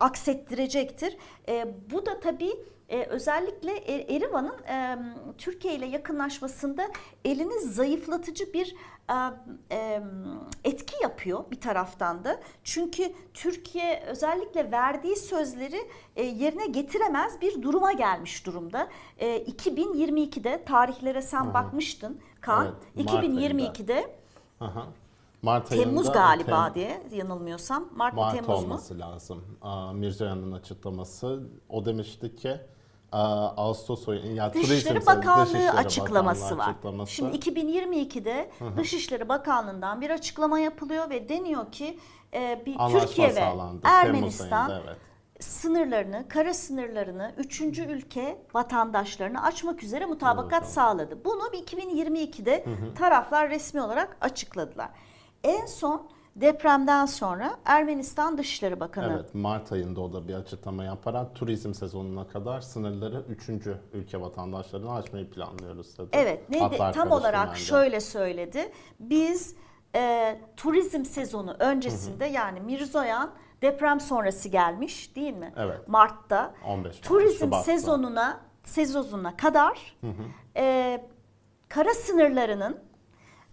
aksettirecektir. 0.00 1.16
E, 1.48 1.74
bu 1.90 2.06
da 2.06 2.20
tabii 2.20 2.52
e, 2.94 3.04
özellikle 3.04 3.72
E- 3.76 4.16
Erivan'ın 4.16 4.62
e, 4.68 4.98
Türkiye 5.38 5.74
ile 5.74 5.86
yakınlaşmasında 5.86 6.82
elini 7.24 7.60
zayıflatıcı 7.60 8.52
bir 8.52 8.74
e, 9.10 9.14
e, 9.76 10.02
etki 10.64 10.94
yapıyor 11.02 11.44
bir 11.50 11.60
taraftan 11.60 12.24
da. 12.24 12.40
Çünkü 12.64 13.12
Türkiye 13.34 14.02
özellikle 14.06 14.70
verdiği 14.70 15.16
sözleri 15.16 15.88
e, 16.16 16.22
yerine 16.22 16.66
getiremez 16.66 17.40
bir 17.40 17.62
duruma 17.62 17.92
gelmiş 17.92 18.46
durumda. 18.46 18.88
E, 19.18 19.42
2022'de 19.42 20.64
tarihlere 20.64 21.22
sen 21.22 21.44
Hı. 21.44 21.54
bakmıştın 21.54 22.20
Kaan. 22.40 22.66
Evet, 22.96 23.06
Mart 23.10 23.18
ayında. 23.24 23.40
2022'de 23.40 24.16
Aha. 24.60 24.86
Mart 25.42 25.68
Temmuz 25.68 26.06
ayında- 26.08 26.12
galiba 26.12 26.66
Tem- 26.68 26.74
diye 26.74 27.02
yanılmıyorsam. 27.12 27.88
Mart, 27.94 28.14
Mart 28.14 28.34
Temmuz 28.34 28.48
mu? 28.48 28.54
olması 28.54 28.98
lazım. 28.98 29.44
Aa, 29.62 29.92
Mirzoyan'ın 29.92 30.52
açıklaması. 30.52 31.42
O 31.68 31.84
demişti 31.84 32.36
ki 32.36 32.60
Ağustos 33.56 34.08
ayı, 34.08 34.34
ya 34.34 34.54
Dışişleri 34.54 35.06
Bakanlığı 35.06 35.44
Dışişleri 35.44 35.70
açıklaması 35.70 36.44
Bakanlığı 36.44 36.58
var. 36.58 36.68
açıklaması. 36.68 37.12
Şimdi 37.12 37.36
2022'de 37.36 38.50
Dışişleri 38.76 39.28
Bakanlığı'ndan 39.28 40.00
bir 40.00 40.10
açıklama 40.10 40.58
yapılıyor 40.58 41.10
ve 41.10 41.28
deniyor 41.28 41.72
ki 41.72 41.98
e, 42.34 42.62
bir 42.66 42.74
Anlaşma 42.78 43.00
Türkiye 43.00 43.28
ve 43.28 43.32
sağlandı. 43.32 43.80
Ermenistan 43.84 44.70
ayında, 44.70 44.82
evet. 44.86 44.96
sınırlarını, 45.40 46.28
kara 46.28 46.54
sınırlarını 46.54 47.34
üçüncü 47.36 47.82
ülke 47.84 48.38
vatandaşlarına 48.54 49.42
açmak 49.42 49.82
üzere 49.82 50.06
mutabakat 50.06 50.62
Evet, 50.62 50.72
sağladı. 50.72 51.24
Bunu 51.24 51.52
bir 51.52 51.58
2022'de 51.58 52.64
taraflar 52.98 53.50
resmi 53.50 53.82
olarak 53.82 54.16
açıkladılar. 54.20 54.90
En 55.44 55.66
son 55.66 56.08
depremden 56.36 57.06
sonra 57.06 57.56
Ermenistan 57.64 58.38
Dışişleri 58.38 58.80
Bakanı 58.80 59.12
Evet, 59.16 59.34
Mart 59.34 59.72
ayında 59.72 60.00
o 60.00 60.12
da 60.12 60.28
bir 60.28 60.34
açıklama 60.34 60.84
yaparak 60.84 61.34
turizm 61.34 61.74
sezonuna 61.74 62.26
kadar 62.26 62.60
sınırları 62.60 63.22
3. 63.28 63.48
ülke 63.92 64.20
vatandaşlarına 64.20 64.94
açmayı 64.94 65.30
planlıyoruz 65.30 65.98
dedi. 65.98 66.08
Evet, 66.12 66.50
ne 66.50 66.56
de- 66.56 66.60
Hatlar 66.60 66.92
tam 66.92 67.10
olarak 67.10 67.46
karışımında. 67.48 67.82
şöyle 67.82 68.00
söyledi. 68.00 68.72
Biz 69.00 69.54
e, 69.94 70.36
turizm 70.56 71.04
sezonu 71.04 71.56
öncesinde 71.58 72.24
yani 72.24 72.60
Mirzoyan 72.60 73.30
deprem 73.62 74.00
sonrası 74.00 74.48
gelmiş 74.48 75.16
değil 75.16 75.34
mi? 75.34 75.52
Evet. 75.56 75.88
Mart'ta. 75.88 76.54
15 76.66 76.94
Mart, 76.94 77.02
Turizm 77.02 77.38
Şubat'ta. 77.44 77.62
sezonuna 77.64 78.40
sezonuna 78.64 79.36
kadar 79.36 79.96
e, 80.56 81.04
kara 81.68 81.94
sınırlarının 81.94 82.78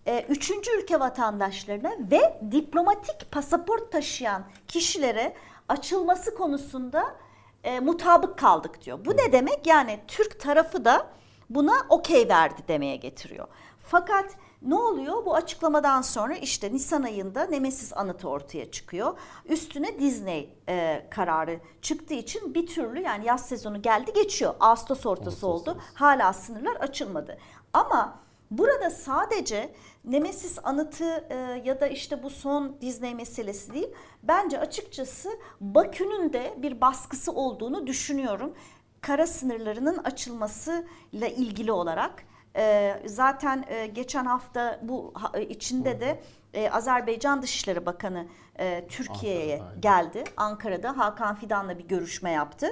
e, 0.06 0.26
üçüncü 0.30 0.72
ülke 0.72 1.00
vatandaşlarına 1.00 1.92
ve 2.12 2.40
diplomatik 2.52 3.32
pasaport 3.32 3.92
taşıyan 3.92 4.44
kişilere 4.68 5.34
açılması 5.70 6.36
konusunda 6.36 7.16
e, 7.64 7.80
mutabık 7.80 8.38
kaldık 8.38 8.86
diyor. 8.86 9.06
Bu 9.06 9.12
ne 9.12 9.32
demek? 9.32 9.68
Yani 9.68 10.00
Türk 10.08 10.40
tarafı 10.40 10.86
da 10.86 11.08
buna 11.50 11.86
okey 11.90 12.30
verdi 12.30 12.62
demeye 12.68 12.96
getiriyor. 12.96 13.48
Fakat 13.80 14.26
ne 14.62 14.76
oluyor? 14.76 15.26
Bu 15.26 15.36
açıklamadan 15.36 16.02
sonra 16.02 16.36
işte 16.36 16.74
Nisan 16.74 17.04
ayında 17.04 17.44
Nemesis 17.44 17.98
anıtı 17.98 18.30
ortaya 18.30 18.72
çıkıyor. 18.72 19.18
Üstüne 19.46 20.00
Disney 20.00 20.58
e, 20.70 21.08
kararı 21.10 21.60
çıktığı 21.82 22.14
için 22.14 22.54
bir 22.54 22.68
türlü 22.68 23.02
yani 23.02 23.26
yaz 23.26 23.48
sezonu 23.48 23.82
geldi 23.82 24.14
geçiyor. 24.14 24.54
Ağustos 24.60 25.06
ortası 25.06 25.30
Ağustos 25.30 25.44
oldu. 25.44 25.82
Hala 25.94 26.34
sınırlar 26.34 26.76
açılmadı. 26.76 27.38
Ama 27.74 28.21
Burada 28.52 28.90
sadece 28.90 29.74
Nemesis 30.06 30.58
anıtı 30.64 31.26
e, 31.30 31.36
ya 31.66 31.80
da 31.82 31.88
işte 31.88 32.24
bu 32.24 32.30
son 32.30 32.82
Disney 32.82 33.16
meselesi 33.16 33.74
değil. 33.74 33.90
Bence 34.24 34.60
açıkçası 34.60 35.30
Bakü'nün 35.62 36.34
de 36.34 36.54
bir 36.58 36.82
baskısı 36.82 37.32
olduğunu 37.32 37.88
düşünüyorum. 37.88 38.54
Kara 39.02 39.28
sınırlarının 39.28 39.98
açılmasıyla 39.98 41.28
ilgili 41.28 41.72
olarak. 41.72 42.24
E, 42.56 42.96
zaten 43.06 43.66
e, 43.68 43.88
geçen 43.88 44.26
hafta 44.26 44.80
bu 44.84 45.12
ha- 45.16 45.32
e, 45.34 45.42
içinde 45.46 46.00
de 46.02 46.22
e, 46.54 46.70
Azerbaycan 46.72 47.42
Dışişleri 47.42 47.86
Bakanı 47.86 48.28
e, 48.60 48.88
Türkiye'ye 48.88 49.62
geldi. 49.80 50.24
Ankara'da 50.38 50.98
Hakan 50.98 51.36
Fidan'la 51.36 51.78
bir 51.80 51.88
görüşme 51.88 52.32
yaptı. 52.32 52.68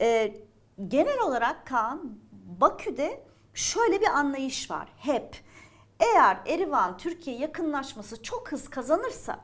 E, 0.00 0.34
genel 0.88 1.20
olarak 1.20 1.66
Kaan 1.66 2.18
Bakü'de 2.60 3.24
şöyle 3.54 4.00
bir 4.00 4.06
anlayış 4.06 4.70
var 4.70 4.88
hep. 4.96 5.36
Eğer 6.00 6.38
Erivan 6.46 6.96
Türkiye 6.96 7.36
yakınlaşması 7.36 8.22
çok 8.22 8.52
hız 8.52 8.70
kazanırsa 8.70 9.40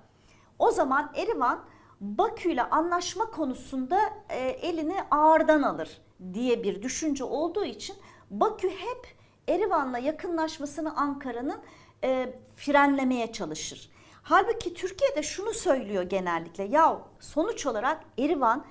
o 0.59 0.71
zaman 0.71 1.13
Erivan 1.15 1.65
Bakü 2.01 2.51
ile 2.51 2.63
anlaşma 2.63 3.31
konusunda 3.31 4.01
e, 4.29 4.39
elini 4.39 4.97
ağırdan 5.11 5.63
alır 5.63 6.01
diye 6.33 6.63
bir 6.63 6.83
düşünce 6.83 7.25
olduğu 7.25 7.65
için 7.65 7.97
Bakü 8.31 8.69
hep 8.69 9.15
Erivan'la 9.49 9.99
yakınlaşmasını 9.99 10.97
Ankara'nın 10.97 11.61
e, 12.05 12.35
frenlemeye 12.57 13.33
çalışır. 13.33 13.91
Halbuki 14.23 14.75
Türkiye 14.75 15.17
de 15.17 15.23
şunu 15.23 15.55
söylüyor 15.55 16.03
genellikle. 16.03 16.65
Ya 16.65 16.99
sonuç 17.21 17.67
olarak 17.67 18.05
Erivan 18.19 18.65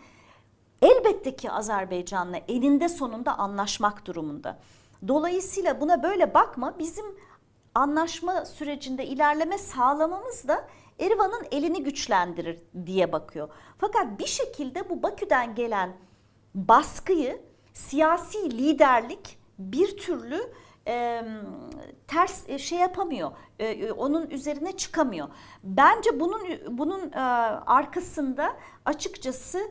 elbette 0.82 1.36
ki 1.36 1.52
Azerbaycan'la 1.52 2.38
eninde 2.38 2.90
sonunda 2.90 3.38
anlaşmak 3.38 4.06
durumunda. 4.06 4.60
Dolayısıyla 5.08 5.82
buna 5.82 6.04
böyle 6.04 6.34
bakma. 6.34 6.80
Bizim 6.80 7.06
anlaşma 7.76 8.46
sürecinde 8.46 9.06
ilerleme 9.06 9.58
sağlamamız 9.58 10.48
da 10.48 10.68
Erivan'ın 11.00 11.46
elini 11.52 11.84
güçlendirir 11.84 12.60
diye 12.86 13.12
bakıyor. 13.12 13.50
Fakat 13.78 14.20
bir 14.20 14.26
şekilde 14.26 14.90
bu 14.90 15.04
Bakü'den 15.04 15.56
gelen 15.56 15.98
baskıyı 16.56 17.42
siyasi 17.74 18.58
liderlik 18.58 19.40
bir 19.60 19.98
türlü 19.98 20.54
e, 20.88 21.24
ters 22.08 22.50
e, 22.50 22.58
şey 22.58 22.80
yapamıyor. 22.80 23.32
E, 23.60 23.66
e, 23.66 23.92
onun 23.92 24.30
üzerine 24.30 24.78
çıkamıyor. 24.78 25.28
Bence 25.64 26.20
bunun 26.20 26.42
bunun 26.70 27.12
e, 27.12 27.20
arkasında 27.66 28.56
açıkçası 28.86 29.62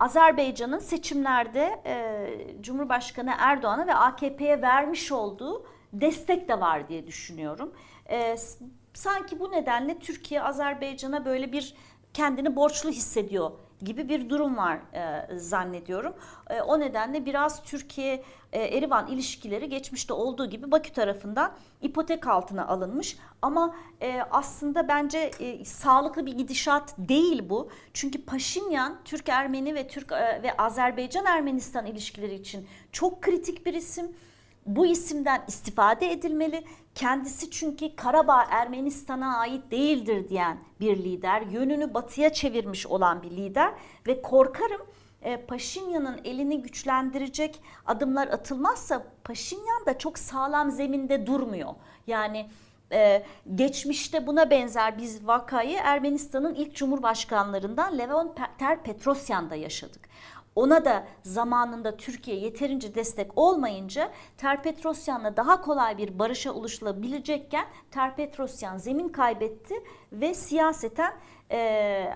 Azerbaycan'ın 0.00 0.78
seçimlerde 0.78 1.82
e, 1.86 2.26
Cumhurbaşkanı 2.60 3.34
Erdoğan'a 3.38 3.86
ve 3.86 3.94
AKP'ye 3.94 4.62
vermiş 4.62 5.12
olduğu 5.12 5.66
destek 5.92 6.48
de 6.48 6.60
var 6.60 6.88
diye 6.88 7.06
düşünüyorum. 7.06 7.72
E, 8.10 8.36
sanki 8.94 9.40
bu 9.40 9.52
nedenle 9.52 9.98
Türkiye 9.98 10.42
Azerbaycan'a 10.42 11.24
böyle 11.24 11.52
bir 11.52 11.74
kendini 12.14 12.56
borçlu 12.56 12.90
hissediyor 12.90 13.50
gibi 13.82 14.08
bir 14.08 14.30
durum 14.30 14.56
var 14.56 14.78
e, 14.94 15.38
zannediyorum. 15.38 16.14
O 16.66 16.80
nedenle 16.80 17.26
biraz 17.26 17.62
Türkiye 17.62 18.24
Erivan 18.58 19.06
ilişkileri 19.06 19.68
geçmişte 19.68 20.12
olduğu 20.12 20.50
gibi 20.50 20.70
Bakü 20.70 20.92
tarafından 20.92 21.52
ipotek 21.82 22.26
altına 22.26 22.66
alınmış. 22.66 23.16
Ama 23.42 23.74
e, 24.00 24.20
aslında 24.30 24.88
bence 24.88 25.30
e, 25.40 25.64
sağlıklı 25.64 26.26
bir 26.26 26.32
gidişat 26.32 26.94
değil 26.98 27.48
bu. 27.48 27.68
Çünkü 27.94 28.24
Paşinyan 28.24 28.98
Türk 29.04 29.28
Ermeni 29.28 29.74
ve 29.74 29.88
Türk 29.88 30.12
e, 30.12 30.42
ve 30.42 30.56
Azerbaycan 30.56 31.26
Ermenistan 31.26 31.86
ilişkileri 31.86 32.34
için 32.34 32.66
çok 32.92 33.22
kritik 33.22 33.66
bir 33.66 33.74
isim. 33.74 34.12
Bu 34.66 34.86
isimden 34.86 35.44
istifade 35.48 36.12
edilmeli. 36.12 36.64
Kendisi 36.94 37.50
çünkü 37.50 37.96
Karabağ 37.96 38.44
Ermenistan'a 38.50 39.38
ait 39.38 39.70
değildir 39.70 40.28
diyen 40.28 40.58
bir 40.80 40.96
lider, 40.96 41.42
yönünü 41.42 41.94
batıya 41.94 42.32
çevirmiş 42.32 42.86
olan 42.86 43.22
bir 43.22 43.30
lider 43.30 43.72
ve 44.06 44.22
korkarım 44.22 44.80
e, 44.80 44.86
Paşinyan'ın 45.48 46.20
elini 46.24 46.62
güçlendirecek 46.62 47.62
adımlar 47.86 48.28
atılmazsa 48.28 49.04
Paşinyan 49.24 49.86
da 49.86 49.98
çok 49.98 50.18
sağlam 50.18 50.70
zeminde 50.70 51.26
durmuyor. 51.26 51.74
Yani 52.06 52.46
e, 52.92 53.22
geçmişte 53.54 54.26
buna 54.26 54.50
benzer 54.50 54.98
biz 54.98 55.26
vakayı 55.26 55.78
Ermenistan'ın 55.82 56.54
ilk 56.54 56.74
cumhurbaşkanlarından 56.74 57.98
Levon 57.98 58.34
Ter 58.58 58.82
Petrosyan'da 58.82 59.54
yaşadık. 59.54 60.12
Ona 60.56 60.84
da 60.84 61.06
zamanında 61.22 61.96
Türkiye 61.96 62.36
yeterince 62.36 62.94
destek 62.94 63.38
olmayınca 63.38 64.10
Terpetrosyan'la 64.36 65.36
daha 65.36 65.60
kolay 65.60 65.98
bir 65.98 66.18
barışa 66.18 66.50
ulaşılabilecekken 66.50 67.66
Terpetrosyan 67.90 68.76
zemin 68.76 69.08
kaybetti 69.08 69.74
ve 70.12 70.34
siyaseten 70.34 71.12
e, 71.52 71.56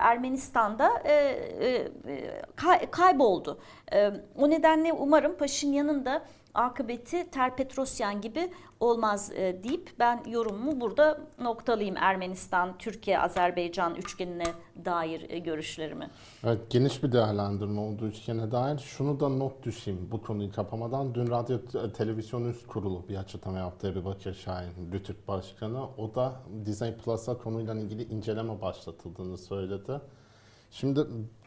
Ermenistan'da 0.01 0.91
e, 1.05 1.13
e, 1.13 1.89
e, 2.13 2.43
kay- 2.57 2.91
kayboldu. 2.91 3.59
E, 3.93 4.11
o 4.37 4.51
nedenle 4.51 4.93
umarım 4.93 5.37
Paşinyan'ın 5.37 6.05
da 6.05 6.23
akıbeti 6.57 7.31
Terpetrosyan 7.31 8.21
gibi 8.21 8.51
olmaz 8.81 9.33
e, 9.35 9.63
deyip 9.65 9.91
ben 9.99 10.25
yorumumu 10.29 10.81
burada 10.81 11.21
noktalayayım 11.41 11.97
Ermenistan, 11.97 12.79
Türkiye, 12.79 13.21
Azerbaycan 13.21 13.95
üçgenine 13.95 14.47
dair 14.85 15.31
e, 15.31 15.39
görüşlerimi. 15.39 16.11
Evet, 16.45 16.59
geniş 16.71 17.03
bir 17.03 17.13
değerlendirme 17.13 17.81
olduğu 17.81 18.07
üçgene 18.07 18.51
dair 18.51 18.79
şunu 18.79 19.21
da 19.21 19.29
not 19.29 19.63
düşeyim 19.63 20.09
bu 20.11 20.23
konuyu 20.23 20.53
kapamadan. 20.53 21.15
Dün 21.15 21.31
Radyo 21.31 21.59
Te- 21.59 21.93
Televizyon 21.93 22.45
Üst 22.45 22.67
Kurulu 22.67 23.09
bir 23.09 23.17
açıklama 23.17 23.59
yaptı 23.59 23.89
Ebu 23.89 24.05
Bakır 24.05 24.35
Şahin, 24.35 24.93
Rütük 24.93 25.29
Başkanı. 25.29 25.85
O 25.99 26.15
da 26.15 26.33
Disney 26.65 26.97
Plus'a 26.97 27.39
konuyla 27.39 27.75
ilgili 27.75 28.05
inceleme 28.05 28.61
başlatıldığını 28.63 29.39
söyledi. 29.39 30.01
Şimdi 30.71 31.01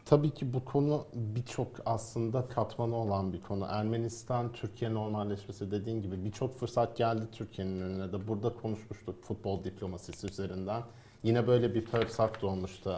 tabii 0.04 0.30
ki 0.30 0.52
bu 0.52 0.64
konu 0.64 1.06
birçok 1.14 1.68
aslında 1.86 2.48
katmanı 2.48 2.96
olan 2.96 3.32
bir 3.32 3.40
konu. 3.40 3.66
Ermenistan, 3.68 4.52
Türkiye 4.52 4.94
normalleşmesi 4.94 5.70
dediğin 5.70 6.02
gibi 6.02 6.24
birçok 6.24 6.58
fırsat 6.58 6.96
geldi 6.96 7.22
Türkiye'nin 7.32 7.80
önüne 7.80 8.12
de. 8.12 8.28
Burada 8.28 8.54
konuşmuştuk 8.54 9.24
futbol 9.24 9.64
diplomasisi 9.64 10.26
üzerinden. 10.26 10.82
Yine 11.22 11.46
böyle 11.46 11.74
bir 11.74 11.84
fırsat 11.84 12.42
doğmuştu 12.42 12.96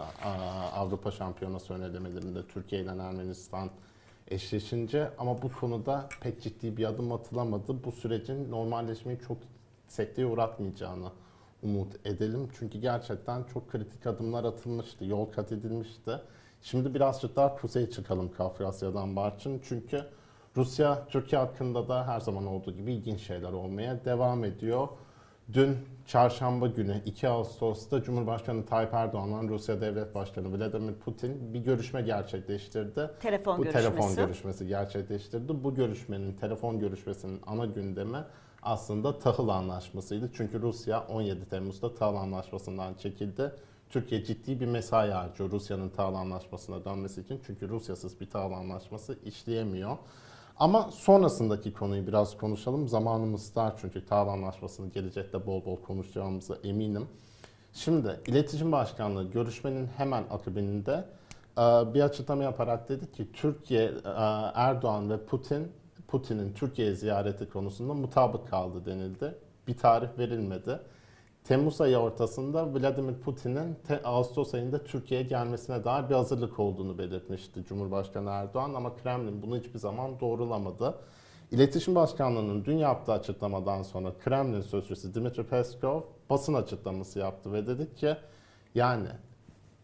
Avrupa 0.74 1.10
Şampiyonası 1.10 1.74
ön 1.74 1.82
elemelerinde 1.82 2.46
Türkiye 2.46 2.82
ile 2.82 2.90
Ermenistan 2.90 3.70
eşleşince 4.28 5.10
ama 5.18 5.42
bu 5.42 5.52
konuda 5.52 6.08
pek 6.20 6.42
ciddi 6.42 6.76
bir 6.76 6.84
adım 6.84 7.12
atılamadı. 7.12 7.84
Bu 7.84 7.92
sürecin 7.92 8.50
normalleşmeyi 8.50 9.18
çok 9.28 9.36
sekteye 9.88 10.26
uğratmayacağını 10.26 11.08
umut 11.62 12.06
edelim. 12.06 12.48
Çünkü 12.58 12.78
gerçekten 12.78 13.44
çok 13.44 13.70
kritik 13.70 14.06
adımlar 14.06 14.44
atılmıştı, 14.44 15.04
yol 15.04 15.26
kat 15.26 15.52
edilmişti. 15.52 16.20
Şimdi 16.62 16.94
birazcık 16.94 17.36
daha 17.36 17.56
kuzeye 17.56 17.90
çıkalım 17.90 18.32
Kafkasya'dan 18.32 19.16
Barçın. 19.16 19.60
Çünkü 19.64 20.04
Rusya, 20.56 21.06
Türkiye 21.08 21.40
hakkında 21.40 21.88
da 21.88 22.06
her 22.06 22.20
zaman 22.20 22.46
olduğu 22.46 22.72
gibi 22.72 22.92
ilginç 22.92 23.20
şeyler 23.20 23.52
olmaya 23.52 24.04
devam 24.04 24.44
ediyor. 24.44 24.88
Dün 25.52 25.76
çarşamba 26.06 26.66
günü 26.66 27.02
2 27.06 27.28
Ağustos'ta 27.28 28.02
Cumhurbaşkanı 28.02 28.66
Tayyip 28.66 28.94
Erdoğan'la 28.94 29.48
Rusya 29.48 29.80
Devlet 29.80 30.14
Başkanı 30.14 30.58
Vladimir 30.58 30.94
Putin 30.94 31.54
bir 31.54 31.60
görüşme 31.60 32.02
gerçekleştirdi. 32.02 33.10
Telefon 33.20 33.58
Bu 33.58 33.62
görüşmesi. 33.62 33.88
telefon 33.88 34.16
görüşmesi 34.16 34.66
gerçekleştirdi. 34.66 35.64
Bu 35.64 35.74
görüşmenin, 35.74 36.32
telefon 36.32 36.80
görüşmesinin 36.80 37.40
ana 37.46 37.66
gündemi 37.66 38.24
aslında 38.62 39.18
tahıl 39.18 39.48
anlaşmasıydı. 39.48 40.30
Çünkü 40.34 40.62
Rusya 40.62 41.06
17 41.08 41.48
Temmuz'da 41.48 41.94
tahıl 41.94 42.16
anlaşmasından 42.16 42.94
çekildi. 42.94 43.52
Türkiye 43.92 44.24
ciddi 44.24 44.60
bir 44.60 44.66
mesai 44.66 45.10
harcıyor 45.10 45.50
Rusya'nın 45.50 45.88
tahıl 45.88 46.14
anlaşmasına 46.14 46.84
dönmesi 46.84 47.20
için. 47.20 47.40
Çünkü 47.46 47.68
Rusyasız 47.68 48.20
bir 48.20 48.30
tahıl 48.30 48.52
anlaşması 48.52 49.18
işleyemiyor. 49.24 49.96
Ama 50.56 50.90
sonrasındaki 50.92 51.72
konuyu 51.72 52.06
biraz 52.06 52.36
konuşalım. 52.36 52.88
Zamanımız 52.88 53.54
dar 53.54 53.74
çünkü 53.80 54.06
tahıl 54.06 54.28
anlaşmasını 54.28 54.88
gelecekte 54.88 55.46
bol 55.46 55.64
bol 55.64 55.76
konuşacağımıza 55.76 56.54
eminim. 56.64 57.06
Şimdi 57.72 58.20
İletişim 58.26 58.72
Başkanlığı 58.72 59.30
görüşmenin 59.30 59.86
hemen 59.86 60.24
akabininde 60.30 61.04
e, 61.58 61.60
bir 61.94 62.00
açıklama 62.00 62.42
yaparak 62.42 62.88
dedi 62.88 63.12
ki 63.12 63.32
Türkiye, 63.32 63.84
e, 63.84 63.90
Erdoğan 64.54 65.10
ve 65.10 65.24
Putin 65.24 65.72
Putin'in 66.08 66.52
Türkiye 66.52 66.94
ziyareti 66.94 67.48
konusunda 67.48 67.94
mutabık 67.94 68.48
kaldı 68.50 68.86
denildi. 68.86 69.34
Bir 69.68 69.76
tarih 69.76 70.08
verilmedi. 70.18 70.78
Temmuz 71.44 71.80
ayı 71.80 71.96
ortasında 71.96 72.74
Vladimir 72.74 73.14
Putin'in 73.14 73.76
Ağustos 74.04 74.54
ayında 74.54 74.84
Türkiye'ye 74.84 75.26
gelmesine 75.26 75.84
dair 75.84 76.10
bir 76.10 76.14
hazırlık 76.14 76.58
olduğunu 76.58 76.98
belirtmişti 76.98 77.64
Cumhurbaşkanı 77.68 78.30
Erdoğan 78.30 78.74
ama 78.74 78.96
Kremlin 78.96 79.42
bunu 79.42 79.56
hiçbir 79.56 79.78
zaman 79.78 80.20
doğrulamadı. 80.20 80.94
İletişim 81.50 81.94
Başkanlığı'nın 81.94 82.64
dün 82.64 82.76
yaptığı 82.76 83.12
açıklamadan 83.12 83.82
sonra 83.82 84.12
Kremlin 84.24 84.60
sözcüsü 84.60 85.14
Dmitry 85.14 85.42
Peskov 85.42 86.00
basın 86.30 86.54
açıklaması 86.54 87.18
yaptı 87.18 87.52
ve 87.52 87.66
dedi 87.66 87.94
ki 87.94 88.16
yani 88.74 89.08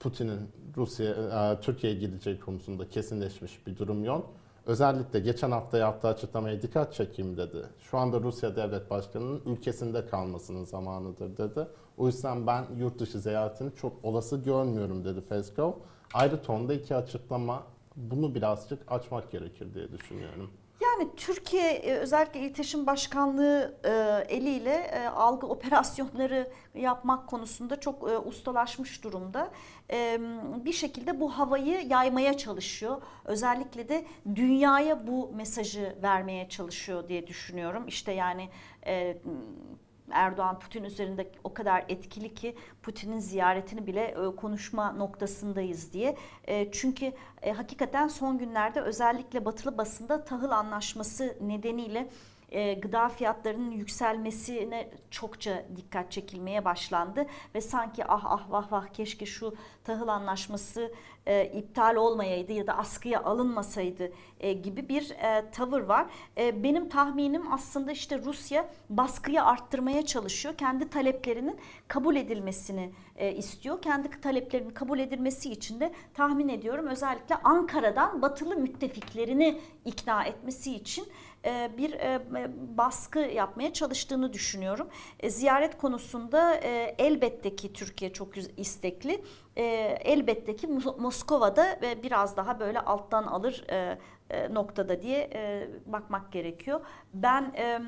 Putin'in 0.01 0.41
Rusya, 0.77 1.11
e, 1.11 1.61
Türkiye'ye 1.61 1.99
gideceği 1.99 2.41
konusunda 2.41 2.89
kesinleşmiş 2.89 3.67
bir 3.67 3.77
durum 3.77 4.05
yok. 4.05 4.31
Özellikle 4.69 5.21
geçen 5.21 5.51
hafta 5.51 5.79
yaptığı 5.79 6.09
açıklamaya 6.09 6.63
dikkat 6.63 6.95
çekeyim 6.95 7.37
dedi. 7.37 7.67
Şu 7.81 7.99
anda 7.99 8.21
Rusya 8.21 8.57
Devlet 8.57 8.91
Başkanı'nın 8.91 9.43
ülkesinde 9.47 10.07
kalmasının 10.07 10.65
zamanıdır 10.65 11.37
dedi. 11.37 11.69
O 11.97 12.07
yüzden 12.07 12.47
ben 12.47 12.65
yurt 12.79 12.99
dışı 12.99 13.21
ziyaretini 13.21 13.75
çok 13.75 13.93
olası 14.03 14.37
görmüyorum 14.37 15.05
dedi 15.05 15.21
Peskov. 15.21 15.73
Ayrı 16.15 16.43
tonda 16.43 16.75
iki 16.75 16.95
açıklama 16.95 17.63
bunu 17.97 18.35
birazcık 18.35 18.93
açmak 18.93 19.31
gerekir 19.31 19.75
diye 19.75 19.93
düşünüyorum. 19.93 20.51
Yani 20.81 21.09
Türkiye 21.17 21.73
e, 21.73 21.95
özellikle 21.95 22.41
İletişim 22.41 22.87
Başkanlığı 22.87 23.79
e, 23.85 23.91
eliyle 24.35 24.75
e, 24.75 25.07
algı 25.07 25.47
operasyonları 25.59 26.51
yapmak 26.75 27.29
konusunda 27.29 27.81
çok 27.81 28.27
ustalaşmış 28.27 29.05
durumda. 29.05 29.51
Bir 30.65 30.73
şekilde 30.73 31.21
bu 31.21 31.31
havayı 31.39 31.87
yaymaya 31.87 32.37
çalışıyor. 32.37 33.03
Özellikle 33.25 33.89
de 33.89 34.05
dünyaya 34.35 35.07
bu 35.07 35.33
mesajı 35.35 35.97
vermeye 36.03 36.49
çalışıyor 36.49 37.09
diye 37.09 37.27
düşünüyorum. 37.27 37.89
İşte 37.89 38.13
yani 38.13 38.49
Erdoğan 40.13 40.59
Putin 40.59 40.85
üzerinde 40.85 41.31
o 41.45 41.55
kadar 41.55 41.85
etkili 41.89 42.35
ki 42.35 42.55
Putin'in 42.83 43.19
ziyaretini 43.19 43.87
bile 43.87 44.05
e, 44.05 44.37
konuşma 44.37 44.93
noktasındayız 44.93 45.93
diye. 45.93 46.17
E, 46.45 46.73
Çünkü 46.73 47.13
e, 47.43 47.53
hakikaten 47.53 48.09
son 48.09 48.39
günlerde 48.39 48.81
özellikle 48.81 49.45
batılı 49.45 49.79
basında 49.79 50.25
tahıl 50.25 50.51
anlaşması 50.51 51.37
nedeniyle 51.41 52.09
e, 52.49 52.75
gıda 52.75 53.09
fiyatlarının 53.09 53.71
yükselmesine 53.71 54.91
çokça 55.11 55.65
dikkat 55.77 56.13
çekilmeye 56.13 56.65
başlandı 56.65 57.27
ve 57.55 57.61
sanki 57.61 58.05
ah 58.05 58.25
ah 58.25 58.51
vah 58.51 58.73
vah 58.73 58.87
keşke 58.87 59.27
şu 59.27 59.55
tahıl 59.85 60.09
anlaşması 60.09 60.93
e, 61.27 61.45
iptal 61.45 61.97
olmayaydı 61.97 62.53
ya 62.53 62.67
da 62.67 62.79
askıya 62.79 63.23
alınmasaydı 63.25 64.13
e, 64.41 64.53
gibi 64.53 64.89
bir 64.89 65.11
e, 65.11 65.51
tavır 65.51 65.81
var. 65.81 66.07
E, 66.39 66.63
benim 66.63 66.89
tahminim 66.89 67.53
aslında 67.53 67.93
işte 67.93 68.19
Rusya 68.19 68.69
baskıyı 68.91 69.45
arttırmaya 69.45 70.07
çalışıyor. 70.07 70.55
Kendi 70.57 70.91
taleplerinin 70.91 71.57
kabul 71.89 72.17
edilmesini 72.17 72.93
e, 73.17 73.33
istiyor. 73.33 73.83
Kendi 73.83 74.21
taleplerinin 74.21 74.71
kabul 74.71 74.99
edilmesi 74.99 75.51
için 75.51 75.81
de 75.81 75.93
tahmin 76.15 76.49
ediyorum 76.49 76.87
özellikle 76.87 77.35
Ankara'dan 77.35 78.23
batılı 78.23 78.57
müttefiklerini 78.57 79.61
ikna 79.85 80.25
etmesi 80.25 80.75
için 80.75 81.07
e, 81.45 81.71
bir 81.79 81.93
e, 81.93 82.21
baskı 82.79 83.19
yapmaya 83.19 83.73
çalıştığını 83.73 84.33
düşünüyorum. 84.33 84.89
E, 85.21 85.31
Ziyaret 85.31 85.79
konusunda 85.79 86.55
e, 86.55 86.95
elbette 86.99 87.57
ki 87.57 87.73
Türkiye 87.73 88.13
çok 88.13 88.29
istekli. 88.59 89.25
E, 89.57 89.63
Elbette 90.05 90.57
ki 90.57 90.67
Mos- 90.67 91.01
Moskova'da 91.01 91.79
e, 91.83 92.03
biraz 92.03 92.37
daha 92.37 92.61
böyle 92.61 92.81
alttan 92.81 93.23
alır 93.25 93.65
e, 93.71 93.99
e, 94.31 94.55
noktada 94.55 95.03
diye 95.03 95.31
e, 95.35 95.69
bakmak 95.87 96.33
gerekiyor. 96.33 96.81
Ben 97.15 97.53
e, 97.57 97.81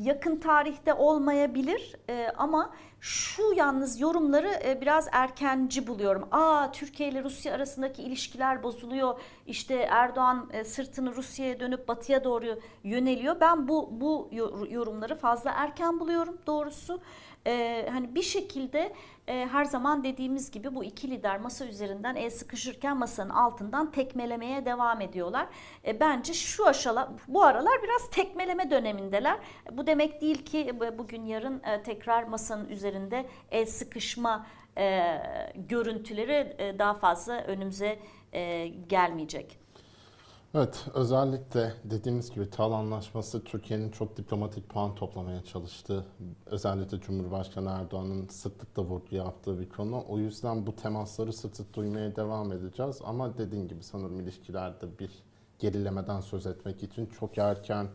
yakın 0.00 0.36
tarihte 0.36 0.94
olmayabilir 0.94 1.96
e, 2.10 2.28
ama 2.36 2.74
şu 3.06 3.42
yalnız 3.56 4.00
yorumları 4.00 4.48
e, 4.64 4.80
biraz 4.80 5.08
erkenci 5.12 5.86
buluyorum. 5.86 6.28
Aa 6.32 6.72
Türkiye 6.72 7.08
ile 7.08 7.24
Rusya 7.24 7.54
arasındaki 7.54 8.02
ilişkiler 8.02 8.62
bozuluyor. 8.62 9.20
İşte 9.46 9.74
Erdoğan 9.74 10.50
e, 10.52 10.64
sırtını 10.64 11.14
Rusya'ya 11.16 11.60
dönüp 11.60 11.88
batıya 11.88 12.24
doğru 12.24 12.58
yöneliyor. 12.84 13.40
Ben 13.40 13.68
bu 13.68 13.88
bu 13.92 14.28
yor- 14.32 14.68
yorumları 14.70 15.14
fazla 15.14 15.50
erken 15.50 16.00
buluyorum 16.00 16.38
doğrusu. 16.46 17.00
E, 17.46 17.88
hani 17.92 18.14
bir 18.14 18.22
şekilde 18.22 18.92
e, 19.28 19.48
her 19.52 19.64
zaman 19.64 20.04
dediğimiz 20.04 20.50
gibi 20.50 20.74
bu 20.74 20.84
iki 20.84 21.10
lider 21.10 21.40
masa 21.40 21.64
üzerinden 21.66 22.16
el 22.16 22.30
sıkışırken 22.30 22.96
masanın 22.96 23.30
altından 23.30 23.90
tekmelemeye 23.90 24.64
devam 24.66 25.00
ediyorlar. 25.00 25.46
E, 25.86 26.00
bence 26.00 26.34
şu 26.34 26.66
aşala 26.66 27.12
bu 27.28 27.42
aralar 27.44 27.82
biraz 27.82 28.10
tekmeleme 28.10 28.70
dönemindeler. 28.70 29.34
E, 29.72 29.76
Bu 29.78 29.86
demek 29.86 30.20
değil 30.20 30.44
ki 30.44 30.72
bu- 30.80 30.98
bugün 30.98 31.24
yarın 31.26 31.62
e, 31.64 31.82
tekrar 31.82 32.22
masanın 32.22 32.68
üzerinde 32.68 32.91
el 33.50 33.66
sıkışma 33.66 34.46
e, 34.78 35.18
görüntüleri 35.68 36.56
e, 36.58 36.78
daha 36.78 36.94
fazla 36.94 37.40
önümüze 37.40 37.98
e, 38.32 38.68
gelmeyecek. 38.68 39.62
Evet, 40.54 40.86
özellikle 40.94 41.72
dediğimiz 41.84 42.30
gibi 42.30 42.50
TAL 42.50 42.72
anlaşması 42.72 43.44
Türkiye'nin 43.44 43.90
çok 43.90 44.16
diplomatik 44.16 44.68
puan 44.68 44.94
toplamaya 44.94 45.44
çalıştığı, 45.44 46.06
özellikle 46.46 47.00
Cumhurbaşkanı 47.00 47.70
Erdoğan'ın 47.70 48.28
sıklıkla 48.28 48.82
vurgu 48.82 49.16
yaptığı 49.16 49.60
bir 49.60 49.68
konu. 49.68 50.04
O 50.08 50.18
yüzden 50.18 50.66
bu 50.66 50.76
temasları 50.76 51.32
sık 51.32 51.56
sık 51.56 51.74
duymaya 51.74 52.16
devam 52.16 52.52
edeceğiz. 52.52 53.00
Ama 53.04 53.38
dediğim 53.38 53.68
gibi 53.68 53.82
sanırım 53.82 54.20
ilişkilerde 54.20 54.98
bir 54.98 55.10
gerilemeden 55.58 56.20
söz 56.20 56.46
etmek 56.46 56.82
için 56.82 57.06
çok 57.06 57.38
erken 57.38 57.88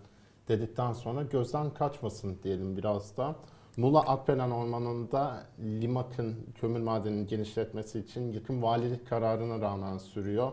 dedikten 0.47 0.93
sonra 0.93 1.23
gözden 1.23 1.73
kaçmasın 1.73 2.39
diyelim 2.43 2.77
biraz 2.77 3.17
da. 3.17 3.36
Muğla 3.78 4.00
Akbelen 4.00 4.52
Ormanı'nda 4.52 5.44
Limak'ın 5.60 6.36
kömür 6.56 6.80
madeninin 6.80 7.28
genişletmesi 7.28 8.00
için 8.00 8.32
yıkım 8.32 8.63
valilik 8.63 9.08
kararına 9.08 9.62
rağmen 9.62 9.98
sürüyor. 9.98 10.52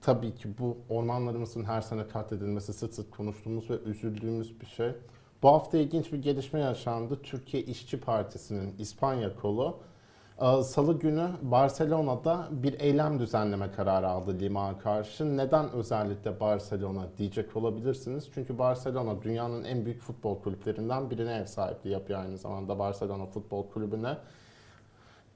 Tabii 0.00 0.34
ki 0.34 0.58
bu 0.58 0.78
ormanlarımızın 0.88 1.64
her 1.64 1.80
sene 1.80 2.08
katledilmesi 2.08 2.72
sık 2.72 2.94
sık 2.94 3.12
konuştuğumuz 3.12 3.70
ve 3.70 3.74
üzüldüğümüz 3.84 4.60
bir 4.60 4.66
şey. 4.66 4.92
Bu 5.42 5.48
hafta 5.48 5.78
ilginç 5.78 6.12
bir 6.12 6.22
gelişme 6.22 6.60
yaşandı. 6.60 7.22
Türkiye 7.22 7.62
İşçi 7.62 8.00
Partisi'nin 8.00 8.74
İspanya 8.78 9.36
kolu 9.36 9.78
Salı 10.38 10.98
günü 10.98 11.28
Barcelona'da 11.42 12.48
bir 12.50 12.80
eylem 12.80 13.18
düzenleme 13.18 13.72
kararı 13.72 14.08
aldı 14.08 14.38
Lima'a 14.40 14.78
karşı. 14.78 15.36
Neden 15.36 15.72
özellikle 15.72 16.40
Barcelona 16.40 17.06
diyecek 17.18 17.56
olabilirsiniz. 17.56 18.28
Çünkü 18.34 18.58
Barcelona 18.58 19.22
dünyanın 19.22 19.64
en 19.64 19.84
büyük 19.84 20.00
futbol 20.00 20.42
kulüplerinden 20.42 21.10
birine 21.10 21.36
ev 21.36 21.46
sahipliği 21.46 21.90
yapıyor 21.90 22.20
aynı 22.20 22.38
zamanda 22.38 22.78
Barcelona 22.78 23.26
Futbol 23.26 23.68
Kulübü'ne. 23.70 24.16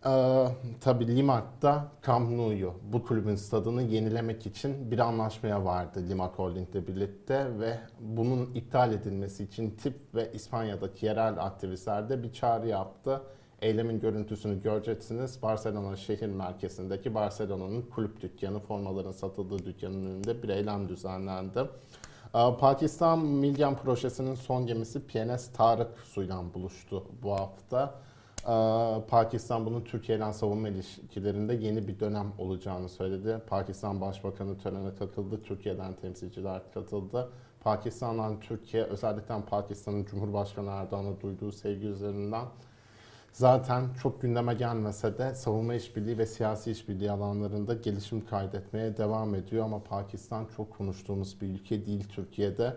Ee, 0.06 0.46
tabii 0.80 1.16
Limak'ta 1.16 1.88
Camp 2.06 2.30
Nou'yu, 2.30 2.72
bu 2.92 3.04
kulübün 3.04 3.34
stadını 3.34 3.82
yenilemek 3.82 4.46
için 4.46 4.90
bir 4.90 4.98
anlaşmaya 4.98 5.64
vardı 5.64 6.04
Limak 6.08 6.38
Holding'le 6.38 6.86
birlikte 6.86 7.58
ve 7.60 7.78
bunun 8.00 8.54
iptal 8.54 8.92
edilmesi 8.92 9.44
için 9.44 9.70
TİP 9.70 10.14
ve 10.14 10.32
İspanya'daki 10.32 11.06
yerel 11.06 11.44
aktivistler 11.44 12.08
de 12.08 12.22
bir 12.22 12.32
çağrı 12.32 12.68
yaptı. 12.68 13.22
Eylemin 13.62 14.00
görüntüsünü 14.00 14.62
göreceksiniz. 14.62 15.42
Barcelona 15.42 15.96
şehir 15.96 16.26
merkezindeki 16.26 17.14
Barcelona'nın 17.14 17.82
kulüp 17.82 18.20
dükkanı, 18.20 18.60
formaların 18.60 19.12
satıldığı 19.12 19.64
dükkanın 19.64 20.04
önünde 20.04 20.42
bir 20.42 20.48
eylem 20.48 20.88
düzenlendi. 20.88 21.58
Ee, 22.34 22.56
Pakistan 22.60 23.18
Milyen 23.18 23.76
Projesi'nin 23.76 24.34
son 24.34 24.66
gemisi 24.66 25.06
PNS 25.06 25.52
Tarık 25.52 25.98
suyla 25.98 26.54
buluştu 26.54 27.04
bu 27.22 27.32
hafta. 27.32 27.94
Ee, 28.42 29.08
Pakistan 29.08 29.66
bunun 29.66 29.80
Türkiye 29.84 30.18
ile 30.18 30.32
savunma 30.32 30.68
ilişkilerinde 30.68 31.54
yeni 31.54 31.88
bir 31.88 32.00
dönem 32.00 32.32
olacağını 32.38 32.88
söyledi. 32.88 33.42
Pakistan 33.46 34.00
Başbakanı 34.00 34.58
törene 34.58 34.94
katıldı. 34.94 35.42
Türkiye'den 35.42 35.92
temsilciler 35.92 36.62
katıldı. 36.74 37.28
Pakistan'dan 37.60 38.40
Türkiye, 38.40 38.82
özellikle 38.82 39.34
Pakistan'ın 39.50 40.04
Cumhurbaşkanı 40.04 40.70
Erdoğan'a 40.70 41.20
duyduğu 41.20 41.52
sevgi 41.52 41.86
üzerinden 41.86 42.44
zaten 43.38 43.84
çok 44.02 44.22
gündeme 44.22 44.54
gelmese 44.54 45.18
de 45.18 45.34
savunma 45.34 45.74
işbirliği 45.74 46.18
ve 46.18 46.26
siyasi 46.26 46.70
işbirliği 46.70 47.10
alanlarında 47.10 47.74
gelişim 47.74 48.26
kaydetmeye 48.26 48.96
devam 48.96 49.34
ediyor. 49.34 49.64
Ama 49.64 49.82
Pakistan 49.84 50.46
çok 50.56 50.76
konuştuğumuz 50.76 51.40
bir 51.40 51.46
ülke 51.46 51.86
değil 51.86 52.08
Türkiye'de. 52.08 52.76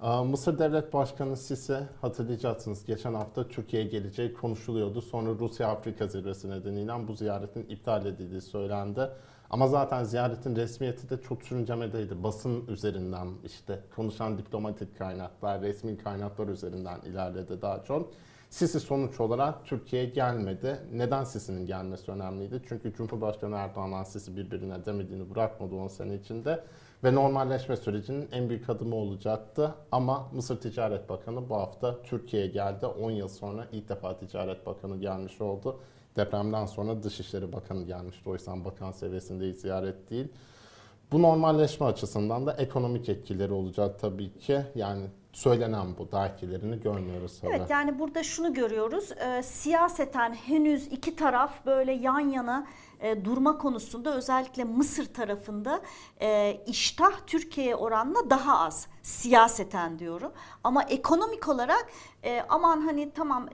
Aa, 0.00 0.24
Mısır 0.24 0.58
Devlet 0.58 0.92
Başkanı 0.92 1.36
Sisi 1.36 1.78
hatırlayacaksınız 2.00 2.84
geçen 2.84 3.14
hafta 3.14 3.48
Türkiye'ye 3.48 3.88
geleceği 3.88 4.34
konuşuluyordu. 4.34 5.02
Sonra 5.02 5.30
Rusya-Afrika 5.30 6.06
zirvesi 6.06 6.50
nedeniyle 6.50 7.08
bu 7.08 7.14
ziyaretin 7.14 7.66
iptal 7.68 8.06
edildiği 8.06 8.40
söylendi. 8.40 9.08
Ama 9.50 9.68
zaten 9.68 10.04
ziyaretin 10.04 10.56
resmiyeti 10.56 11.10
de 11.10 11.22
çok 11.22 11.42
sürüncemedeydi. 11.42 12.22
Basın 12.22 12.66
üzerinden 12.66 13.28
işte 13.44 13.80
konuşan 13.96 14.38
diplomatik 14.38 14.98
kaynaklar, 14.98 15.62
resmi 15.62 15.98
kaynaklar 15.98 16.48
üzerinden 16.48 17.00
ilerledi 17.00 17.62
daha 17.62 17.84
çok. 17.84 18.12
Sisi 18.52 18.80
sonuç 18.80 19.20
olarak 19.20 19.66
Türkiye'ye 19.66 20.08
gelmedi. 20.08 20.78
Neden 20.92 21.24
Sisi'nin 21.24 21.66
gelmesi 21.66 22.10
önemliydi? 22.10 22.62
Çünkü 22.68 22.92
Cumhurbaşkanı 22.94 23.56
Erdoğan'la 23.56 24.04
Sisi 24.04 24.36
birbirine 24.36 24.84
demediğini 24.84 25.30
bırakmadı 25.34 25.74
10 25.74 25.88
sene 25.88 26.14
içinde. 26.14 26.64
Ve 27.04 27.14
normalleşme 27.14 27.76
sürecinin 27.76 28.28
en 28.32 28.48
büyük 28.48 28.70
adımı 28.70 28.94
olacaktı. 28.94 29.74
Ama 29.92 30.28
Mısır 30.32 30.60
Ticaret 30.60 31.08
Bakanı 31.08 31.48
bu 31.48 31.56
hafta 31.56 32.02
Türkiye'ye 32.02 32.48
geldi. 32.48 32.86
10 32.86 33.10
yıl 33.10 33.28
sonra 33.28 33.66
ilk 33.72 33.88
defa 33.88 34.18
Ticaret 34.18 34.66
Bakanı 34.66 34.96
gelmiş 34.96 35.40
oldu. 35.40 35.80
Depremden 36.16 36.66
sonra 36.66 37.02
Dışişleri 37.02 37.52
Bakanı 37.52 37.82
gelmişti. 37.82 38.30
O 38.30 38.34
yüzden 38.34 38.64
bakan 38.64 38.92
seviyesinde 38.92 39.52
ziyaret 39.52 40.10
değil. 40.10 40.28
Bu 41.12 41.22
normalleşme 41.22 41.86
açısından 41.86 42.46
da 42.46 42.52
ekonomik 42.52 43.08
etkileri 43.08 43.52
olacak 43.52 44.00
tabii 44.00 44.38
ki. 44.38 44.60
Yani 44.74 45.06
söylenen 45.32 45.96
bu. 45.98 46.12
Daha 46.12 46.26
etkilerini 46.26 46.80
görmüyoruz 46.80 47.40
tabii. 47.40 47.52
Evet 47.56 47.70
yani 47.70 47.98
burada 47.98 48.22
şunu 48.22 48.54
görüyoruz. 48.54 49.12
E, 49.12 49.42
siyaseten 49.42 50.34
henüz 50.34 50.86
iki 50.86 51.16
taraf 51.16 51.66
böyle 51.66 51.92
yan 51.92 52.20
yana 52.20 52.66
e, 53.00 53.24
durma 53.24 53.58
konusunda 53.58 54.14
özellikle 54.14 54.64
Mısır 54.64 55.14
tarafında 55.14 55.80
e, 56.20 56.60
iştah 56.66 57.12
Türkiye'ye 57.26 57.76
oranla 57.76 58.30
daha 58.30 58.58
az 58.58 58.86
siyaseten 59.02 59.98
diyorum. 59.98 60.32
Ama 60.64 60.82
ekonomik 60.82 61.48
olarak 61.48 61.86
e, 62.24 62.44
aman 62.48 62.80
hani 62.80 63.10
tamam 63.14 63.48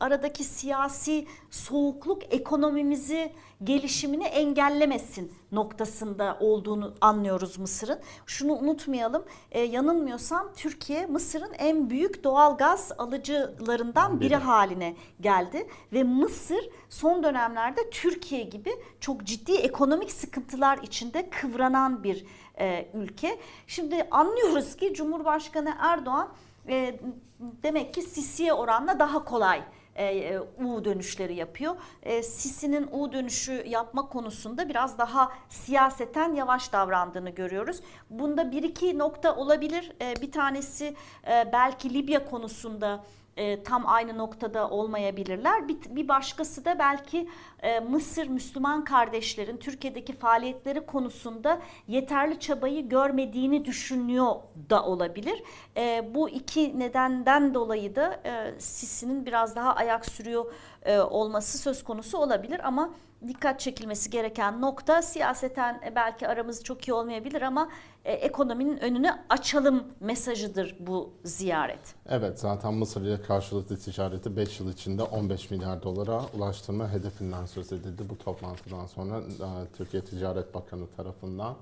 aradaki 0.00 0.44
siyasi 0.44 1.26
soğukluk 1.50 2.34
ekonomimizi 2.34 3.32
gelişimini 3.64 4.24
engellemesin 4.24 5.32
noktasında 5.52 6.36
olduğunu 6.40 6.94
anlıyoruz 7.00 7.58
Mısır'ın. 7.58 7.98
Şunu 8.26 8.52
unutmayalım 8.52 9.24
e, 9.52 9.60
yanılmıyorsam 9.60 10.52
Türkiye 10.56 11.06
Mısır'ın 11.06 11.52
en 11.58 11.90
büyük 11.90 12.24
doğal 12.24 12.56
gaz 12.56 12.92
alıcılarından 12.98 14.20
biri 14.20 14.28
Biri. 14.28 14.36
haline 14.36 14.96
geldi 15.20 15.68
ve 15.92 16.02
Mısır 16.02 16.70
son 16.88 17.22
dönemlerde 17.22 17.90
Türkiye 17.90 18.42
gibi 18.42 18.70
çok 19.00 19.24
ciddi 19.24 19.52
ekonomik 19.52 20.12
sıkıntılar 20.12 20.78
içinde 20.82 21.30
kıvranan 21.30 22.04
bir 22.04 22.24
e, 22.60 22.88
ülke. 22.94 23.38
Şimdi 23.66 24.08
anlıyoruz 24.10 24.76
ki 24.76 24.94
Cumhurbaşkanı 24.94 25.74
Erdoğan 25.78 26.28
e, 26.68 27.00
demek 27.40 27.94
ki 27.94 28.02
Sisi'ye 28.02 28.52
oranla 28.52 28.98
daha 28.98 29.24
kolay 29.24 29.62
e, 29.98 30.04
e, 30.04 30.40
U 30.40 30.84
dönüşleri 30.84 31.34
yapıyor. 31.34 31.76
E, 32.02 32.22
Sisi'nin 32.22 32.88
U 32.92 33.12
dönüşü 33.12 33.64
yapma 33.68 34.08
konusunda 34.08 34.68
biraz 34.68 34.98
daha 34.98 35.32
siyaseten 35.48 36.34
yavaş 36.34 36.72
davrandığını 36.72 37.30
görüyoruz. 37.30 37.80
Bunda 38.10 38.52
bir 38.52 38.62
iki 38.62 38.98
nokta 38.98 39.36
olabilir. 39.36 39.92
E, 40.00 40.14
bir 40.22 40.32
tanesi 40.32 40.94
e, 41.28 41.52
belki 41.52 41.94
Libya 41.94 42.30
konusunda 42.30 43.04
e, 43.38 43.62
tam 43.62 43.86
aynı 43.86 44.18
noktada 44.18 44.70
olmayabilirler. 44.70 45.68
Bir, 45.68 45.76
bir 45.88 46.08
başkası 46.08 46.64
da 46.64 46.78
belki 46.78 47.28
e, 47.62 47.80
Mısır 47.80 48.26
Müslüman 48.26 48.84
kardeşlerin 48.84 49.56
Türkiye'deki 49.56 50.12
faaliyetleri 50.12 50.86
konusunda 50.86 51.60
yeterli 51.88 52.40
çabayı 52.40 52.88
görmediğini 52.88 53.64
düşünüyor 53.64 54.34
da 54.70 54.84
olabilir. 54.84 55.42
E, 55.76 56.10
bu 56.14 56.28
iki 56.30 56.78
nedenden 56.78 57.54
dolayı 57.54 57.96
da 57.96 58.20
e, 58.24 58.60
Sisi'nin 58.60 59.26
biraz 59.26 59.56
daha 59.56 59.74
ayak 59.74 60.06
sürüyor 60.06 60.52
e, 60.82 60.98
olması 60.98 61.58
söz 61.58 61.84
konusu 61.84 62.18
olabilir 62.18 62.60
ama 62.64 62.90
dikkat 63.26 63.60
çekilmesi 63.60 64.10
gereken 64.10 64.60
nokta 64.60 65.02
siyaseten 65.02 65.80
e, 65.86 65.94
belki 65.94 66.28
aramız 66.28 66.64
çok 66.64 66.88
iyi 66.88 66.92
olmayabilir 66.92 67.42
ama 67.42 67.68
e, 68.04 68.12
ekonominin 68.12 68.78
önünü 68.78 69.10
açalım 69.28 69.84
mesajıdır 70.00 70.76
bu 70.80 71.12
ziyaret. 71.24 71.94
Evet 72.08 72.40
zaten 72.40 72.74
Mısır 72.74 73.02
ile 73.02 73.22
karşılıklı 73.22 73.78
ticareti 73.78 74.36
5 74.36 74.60
yıl 74.60 74.72
içinde 74.72 75.02
15 75.02 75.50
milyar 75.50 75.82
dolara 75.82 76.22
ulaştırma 76.34 76.92
hedefinden 76.92 77.46
söz 77.46 77.72
edildi 77.72 78.02
bu 78.08 78.18
toplantıdan 78.18 78.86
sonra 78.86 79.18
e, 79.18 79.76
Türkiye 79.76 80.04
Ticaret 80.04 80.54
Bakanı 80.54 80.86
tarafından 80.96 81.56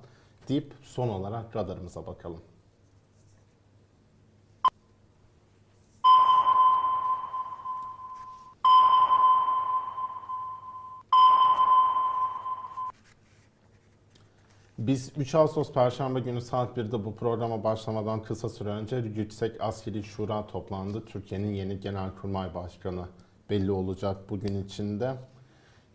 deyip 0.48 0.72
son 0.82 1.08
olarak 1.08 1.56
radarımıza 1.56 2.06
bakalım. 2.06 2.40
Biz 14.86 15.12
3 15.16 15.34
Ağustos 15.34 15.72
Perşembe 15.72 16.20
günü 16.20 16.40
saat 16.40 16.78
1'de 16.78 17.04
bu 17.04 17.16
programa 17.16 17.64
başlamadan 17.64 18.22
kısa 18.22 18.48
süre 18.48 18.68
önce 18.68 18.96
Yüksek 18.96 19.60
Askeri 19.60 20.04
Şura 20.04 20.46
toplandı. 20.46 21.04
Türkiye'nin 21.04 21.54
yeni 21.54 21.80
Genelkurmay 21.80 22.54
Başkanı 22.54 23.06
belli 23.50 23.70
olacak 23.70 24.16
bugün 24.30 24.64
içinde. 24.64 25.14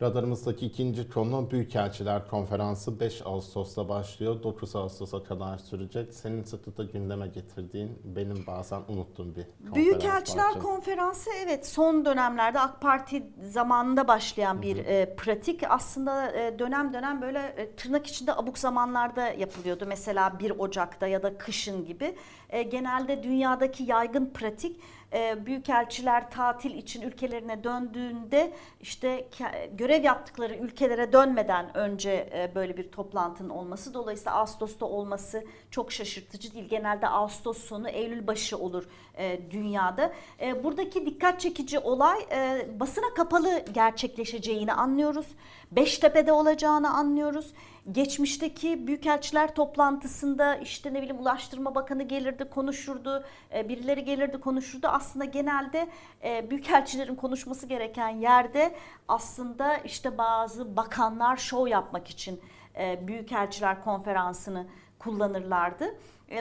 Radarımızdaki 0.02 0.66
ikinci 0.66 1.10
konu 1.10 1.52
Büyükelçiler 1.52 2.28
Konferansı 2.28 3.00
5 3.00 3.22
Ağustos'ta 3.26 3.90
başlıyor. 3.90 4.44
9 4.44 4.76
Ağustos'a 4.76 5.24
kadar 5.24 5.58
sürecek. 5.58 6.14
Senin 6.14 6.44
sıklıkla 6.44 6.84
gündeme 6.84 7.28
getirdiğin, 7.28 8.00
benim 8.04 8.48
bazen 8.48 8.82
unuttuğum 8.88 9.36
bir 9.36 9.44
konferans 9.44 9.76
Büyükelçiler 9.76 10.44
parçası. 10.44 10.60
Konferansı 10.60 11.30
evet 11.44 11.68
son 11.68 12.06
dönemlerde 12.06 12.60
AK 12.60 12.82
Parti 12.82 13.24
zamanında 13.42 14.08
başlayan 14.08 14.62
bir 14.62 14.78
e, 14.78 15.16
pratik. 15.16 15.64
Aslında 15.70 16.32
e, 16.32 16.60
dönem 16.60 16.94
dönem 16.94 17.22
böyle 17.22 17.40
e, 17.40 17.76
tırnak 17.76 18.08
içinde 18.08 18.34
abuk 18.34 18.58
zamanlarda 18.58 19.28
yapılıyordu. 19.28 19.86
Mesela 19.88 20.40
1 20.40 20.52
Ocak'ta 20.60 21.08
ya 21.08 21.24
da 21.24 21.38
kışın 21.38 21.86
gibi. 21.86 22.16
E, 22.50 22.64
genelde 22.64 23.24
dünyadaki 23.24 23.84
yaygın 23.84 24.26
pratik 24.34 24.80
e, 25.14 25.46
büyükelçiler 25.46 26.32
tatil 26.32 26.76
için 26.76 27.02
ülkelerine 27.02 27.64
döndüğünde 27.64 28.54
işte 28.82 29.28
görev 29.74 30.04
yaptıkları 30.04 30.56
ülkelere 30.56 31.14
dönmeden 31.14 31.78
önce 31.78 32.30
e, 32.34 32.56
böyle 32.56 32.78
bir 32.78 32.92
toplantının 32.92 33.50
olması. 33.50 33.94
Dolayısıyla 33.94 34.36
Ağustos'ta 34.36 34.86
olması 34.86 35.44
çok 35.72 35.92
şaşırtıcı 35.92 36.54
değil. 36.54 36.70
Genelde 36.70 37.08
Ağustos 37.08 37.58
sonu 37.58 37.90
Eylül 37.90 38.28
başı 38.28 38.58
olur 38.58 38.84
e, 39.18 39.52
dünyada. 39.52 40.14
E, 40.42 40.64
buradaki 40.64 41.06
dikkat 41.06 41.40
çekici 41.40 41.80
olay 41.80 42.20
e, 42.32 42.68
basına 42.80 43.14
kapalı 43.14 43.66
gerçekleşeceğini 43.74 44.74
anlıyoruz. 44.74 45.28
Beştepe'de 45.72 46.32
olacağını 46.32 46.94
anlıyoruz. 46.94 47.54
Geçmişteki 47.92 48.88
büyükelçiler 48.88 49.56
toplantısında 49.56 50.56
işte 50.56 50.94
ne 50.94 51.02
bileyim 51.02 51.20
Ulaştırma 51.20 51.76
Bakanı 51.76 52.04
gelirdi 52.04 52.50
konuşurdu, 52.50 53.24
e, 53.54 53.70
birileri 53.70 54.06
gelirdi 54.06 54.40
konuşurdu. 54.40 54.88
Aslında 54.88 55.26
genelde 55.26 55.88
e, 56.24 56.50
büyükelçilerin 56.50 57.16
konuşması 57.16 57.68
gereken 57.68 58.10
yerde 58.10 58.76
aslında 59.08 59.78
işte 59.78 60.18
bazı 60.18 60.76
bakanlar 60.76 61.38
şov 61.38 61.68
yapmak 61.68 62.10
için 62.10 62.42
e, 62.80 63.08
büyükelçiler 63.08 63.84
konferansını 63.84 64.68
kullanırlardı. 65.00 65.86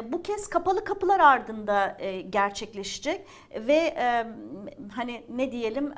Bu 0.04 0.22
kez 0.22 0.48
kapalı 0.48 0.84
kapılar 0.84 1.20
ardında 1.20 1.98
gerçekleşecek 2.30 3.26
ve 3.54 3.94
hani 4.94 5.24
ne 5.28 5.52
diyelim 5.52 5.92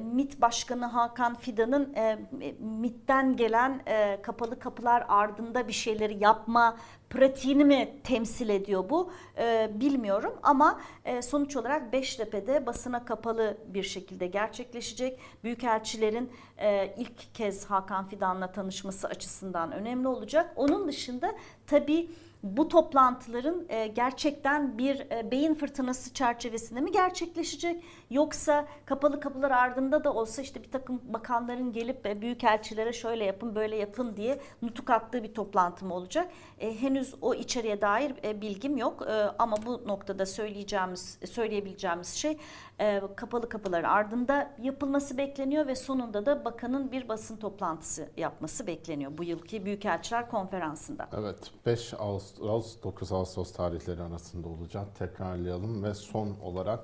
MİT 0.00 0.40
Başkanı 0.40 0.86
Hakan 0.86 1.34
Fidan'ın 1.34 1.94
e, 1.94 2.18
MİT'ten 2.60 3.36
gelen 3.36 3.82
e, 3.86 4.22
kapalı 4.22 4.58
kapılar 4.58 5.04
ardında 5.08 5.68
bir 5.68 5.72
şeyleri 5.72 6.22
yapma 6.24 6.76
pratiğini 7.10 7.64
mi 7.64 7.88
temsil 8.04 8.48
ediyor 8.48 8.90
bu 8.90 9.12
E, 9.38 9.70
bilmiyorum 9.74 10.34
ama 10.42 10.80
e, 11.04 11.22
sonuç 11.22 11.56
olarak 11.56 11.92
Beştepe'de 11.92 12.66
basına 12.66 13.04
kapalı 13.04 13.56
bir 13.66 13.82
şekilde 13.82 14.26
gerçekleşecek. 14.26 15.18
Büyükelçilerin 15.44 16.30
e, 16.58 16.94
ilk 16.98 17.34
kez 17.34 17.66
Hakan 17.66 18.06
Fidan'la 18.08 18.52
tanışması 18.52 19.08
açısından 19.08 19.72
önemli 19.72 20.08
olacak. 20.08 20.52
Onun 20.56 20.88
dışında 20.88 21.34
tabii 21.66 22.10
bu 22.42 22.68
toplantıların 22.68 23.66
e, 23.68 23.86
gerçekten 23.86 24.78
bir 24.78 25.00
e, 25.10 25.30
beyin 25.30 25.54
fırtınası 25.54 26.14
çerçevesinde 26.14 26.80
mi 26.80 26.92
gerçekleşecek 26.92 27.84
yoksa 28.10 28.66
kapalı 28.84 29.20
kapılar 29.20 29.50
ardında 29.50 30.04
da 30.04 30.12
olsa 30.12 30.42
işte 30.42 30.62
bir 30.62 30.70
takım 30.70 31.00
bakanların 31.04 31.72
gelip 31.72 32.06
e, 32.06 32.20
büyükelçilere 32.20 32.92
şöyle 32.92 33.24
yapın 33.24 33.54
böyle 33.54 33.76
yapın 33.76 34.16
diye 34.16 34.40
nutuk 34.62 34.90
attığı 34.90 35.22
bir 35.22 35.34
toplantı 35.34 35.84
mı 35.84 35.94
olacak? 35.94 36.28
E, 36.58 36.80
henüz 36.80 37.14
o 37.20 37.34
içeriye 37.34 37.80
dair 37.80 38.14
e, 38.24 38.40
bilgim 38.40 38.76
yok 38.76 39.02
E, 39.06 39.12
ama 39.38 39.56
bu 39.66 39.88
noktada 39.88 40.26
söyleyeceğimiz 40.26 41.18
söyleyebileceğimiz 41.26 42.08
şey 42.14 42.38
e, 42.80 43.02
kapalı 43.16 43.48
kapılar 43.48 43.84
ardında 43.84 44.50
yapılması 44.62 45.18
bekleniyor 45.18 45.66
ve 45.66 45.74
sonunda 45.74 46.26
da 46.26 46.44
bakanın 46.44 46.92
bir 46.92 47.08
basın 47.08 47.36
toplantısı 47.36 48.10
yapması 48.16 48.66
bekleniyor 48.66 49.18
bu 49.18 49.24
yılki 49.24 49.64
Büyükelçiler 49.64 50.30
Konferansı'nda. 50.30 51.08
Evet, 51.18 51.50
5 51.66 51.94
Ağustos, 51.98 52.82
9 52.82 53.12
Ağustos 53.12 53.52
tarihleri 53.52 54.02
arasında 54.02 54.48
olacak. 54.48 54.96
Tekrarlayalım 54.98 55.84
ve 55.84 55.94
son 55.94 56.36
olarak 56.42 56.80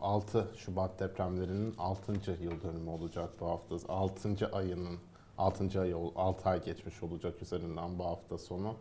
6 0.00 0.48
Şubat 0.56 1.00
depremlerinin 1.00 1.74
6. 1.78 2.12
yıl 2.40 2.62
dönümü 2.62 2.90
olacak 2.90 3.30
bu 3.40 3.46
hafta. 3.46 3.92
6. 3.92 4.50
ayının 4.52 4.98
6. 5.38 5.80
ay 5.80 5.94
6 6.16 6.48
ay 6.48 6.64
geçmiş 6.64 7.02
olacak 7.02 7.42
üzerinden 7.42 7.98
bu 7.98 8.04
hafta 8.04 8.38
sonu. 8.38 8.74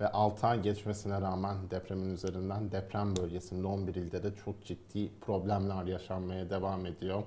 Ve 0.00 0.08
6 0.08 0.46
ay 0.46 0.62
geçmesine 0.62 1.20
rağmen 1.20 1.56
depremin 1.70 2.14
üzerinden 2.14 2.72
deprem 2.72 3.16
bölgesinde 3.16 3.66
11 3.66 3.94
ilde 3.94 4.22
de 4.22 4.34
çok 4.34 4.64
ciddi 4.64 5.10
problemler 5.20 5.84
yaşanmaya 5.84 6.50
devam 6.50 6.86
ediyor. 6.86 7.22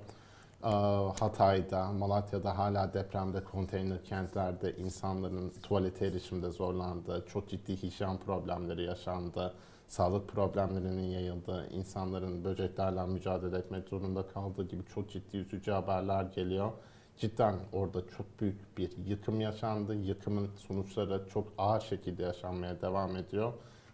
Ee, 0.64 0.68
Hatay'da, 1.20 1.92
Malatya'da 1.92 2.58
hala 2.58 2.94
depremde 2.94 3.44
konteyner 3.44 4.04
kentlerde 4.04 4.76
insanların 4.76 5.52
tuvalete 5.62 6.06
erişimde 6.06 6.50
zorlandığı, 6.50 7.24
çok 7.26 7.48
ciddi 7.48 7.82
hijyen 7.82 8.18
problemleri 8.18 8.82
yaşandı, 8.82 9.54
sağlık 9.88 10.28
problemlerinin 10.28 11.10
yayıldığı, 11.10 11.68
insanların 11.70 12.44
böceklerle 12.44 13.06
mücadele 13.06 13.58
etmek 13.58 13.88
zorunda 13.88 14.26
kaldığı 14.26 14.68
gibi 14.68 14.82
çok 14.94 15.10
ciddi 15.10 15.36
üzücü 15.36 15.70
haberler 15.70 16.24
geliyor. 16.24 16.72
Cidden 17.16 17.54
orada 17.72 18.08
çok 18.16 18.40
büyük 18.40 18.78
bir 18.78 18.90
yıkım 19.06 19.40
yaşandı. 19.40 19.94
Yıkımın 19.94 20.50
sonuçları 20.56 21.28
çok 21.28 21.52
ağır 21.58 21.80
şekilde 21.80 22.22
yaşanmaya 22.22 22.80
devam 22.80 23.16
ediyor. 23.16 23.52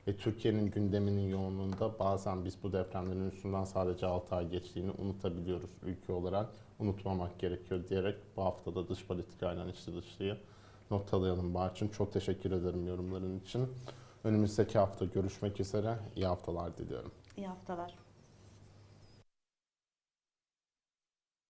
ve 0.08 0.16
Türkiye'nin 0.16 0.70
gündeminin 0.70 1.28
yoğunluğunda 1.28 1.98
bazen 1.98 2.44
biz 2.44 2.62
bu 2.62 2.72
depremlerin 2.72 3.30
üstünden 3.30 3.64
sadece 3.64 4.06
6 4.06 4.34
ay 4.34 4.48
geçtiğini 4.48 4.90
unutabiliyoruz 4.90 5.70
ülke 5.82 6.12
olarak. 6.12 6.48
Unutmamak 6.78 7.38
gerekiyor 7.38 7.88
diyerek 7.88 8.16
bu 8.36 8.42
haftada 8.42 8.88
dış 8.88 9.06
politikayla 9.06 9.66
içli 9.66 9.96
dışlıyı 9.96 10.36
not 10.90 11.14
alayalım 11.14 11.54
Barçın. 11.54 11.88
Çok 11.88 12.12
teşekkür 12.12 12.52
ederim 12.52 12.86
yorumların 12.86 13.40
için. 13.40 13.68
Önümüzdeki 14.24 14.78
hafta 14.78 15.04
görüşmek 15.04 15.60
üzere. 15.60 15.98
İyi 16.16 16.26
haftalar 16.26 16.76
diliyorum. 16.76 17.12
İyi 17.36 17.46
haftalar. 17.46 17.94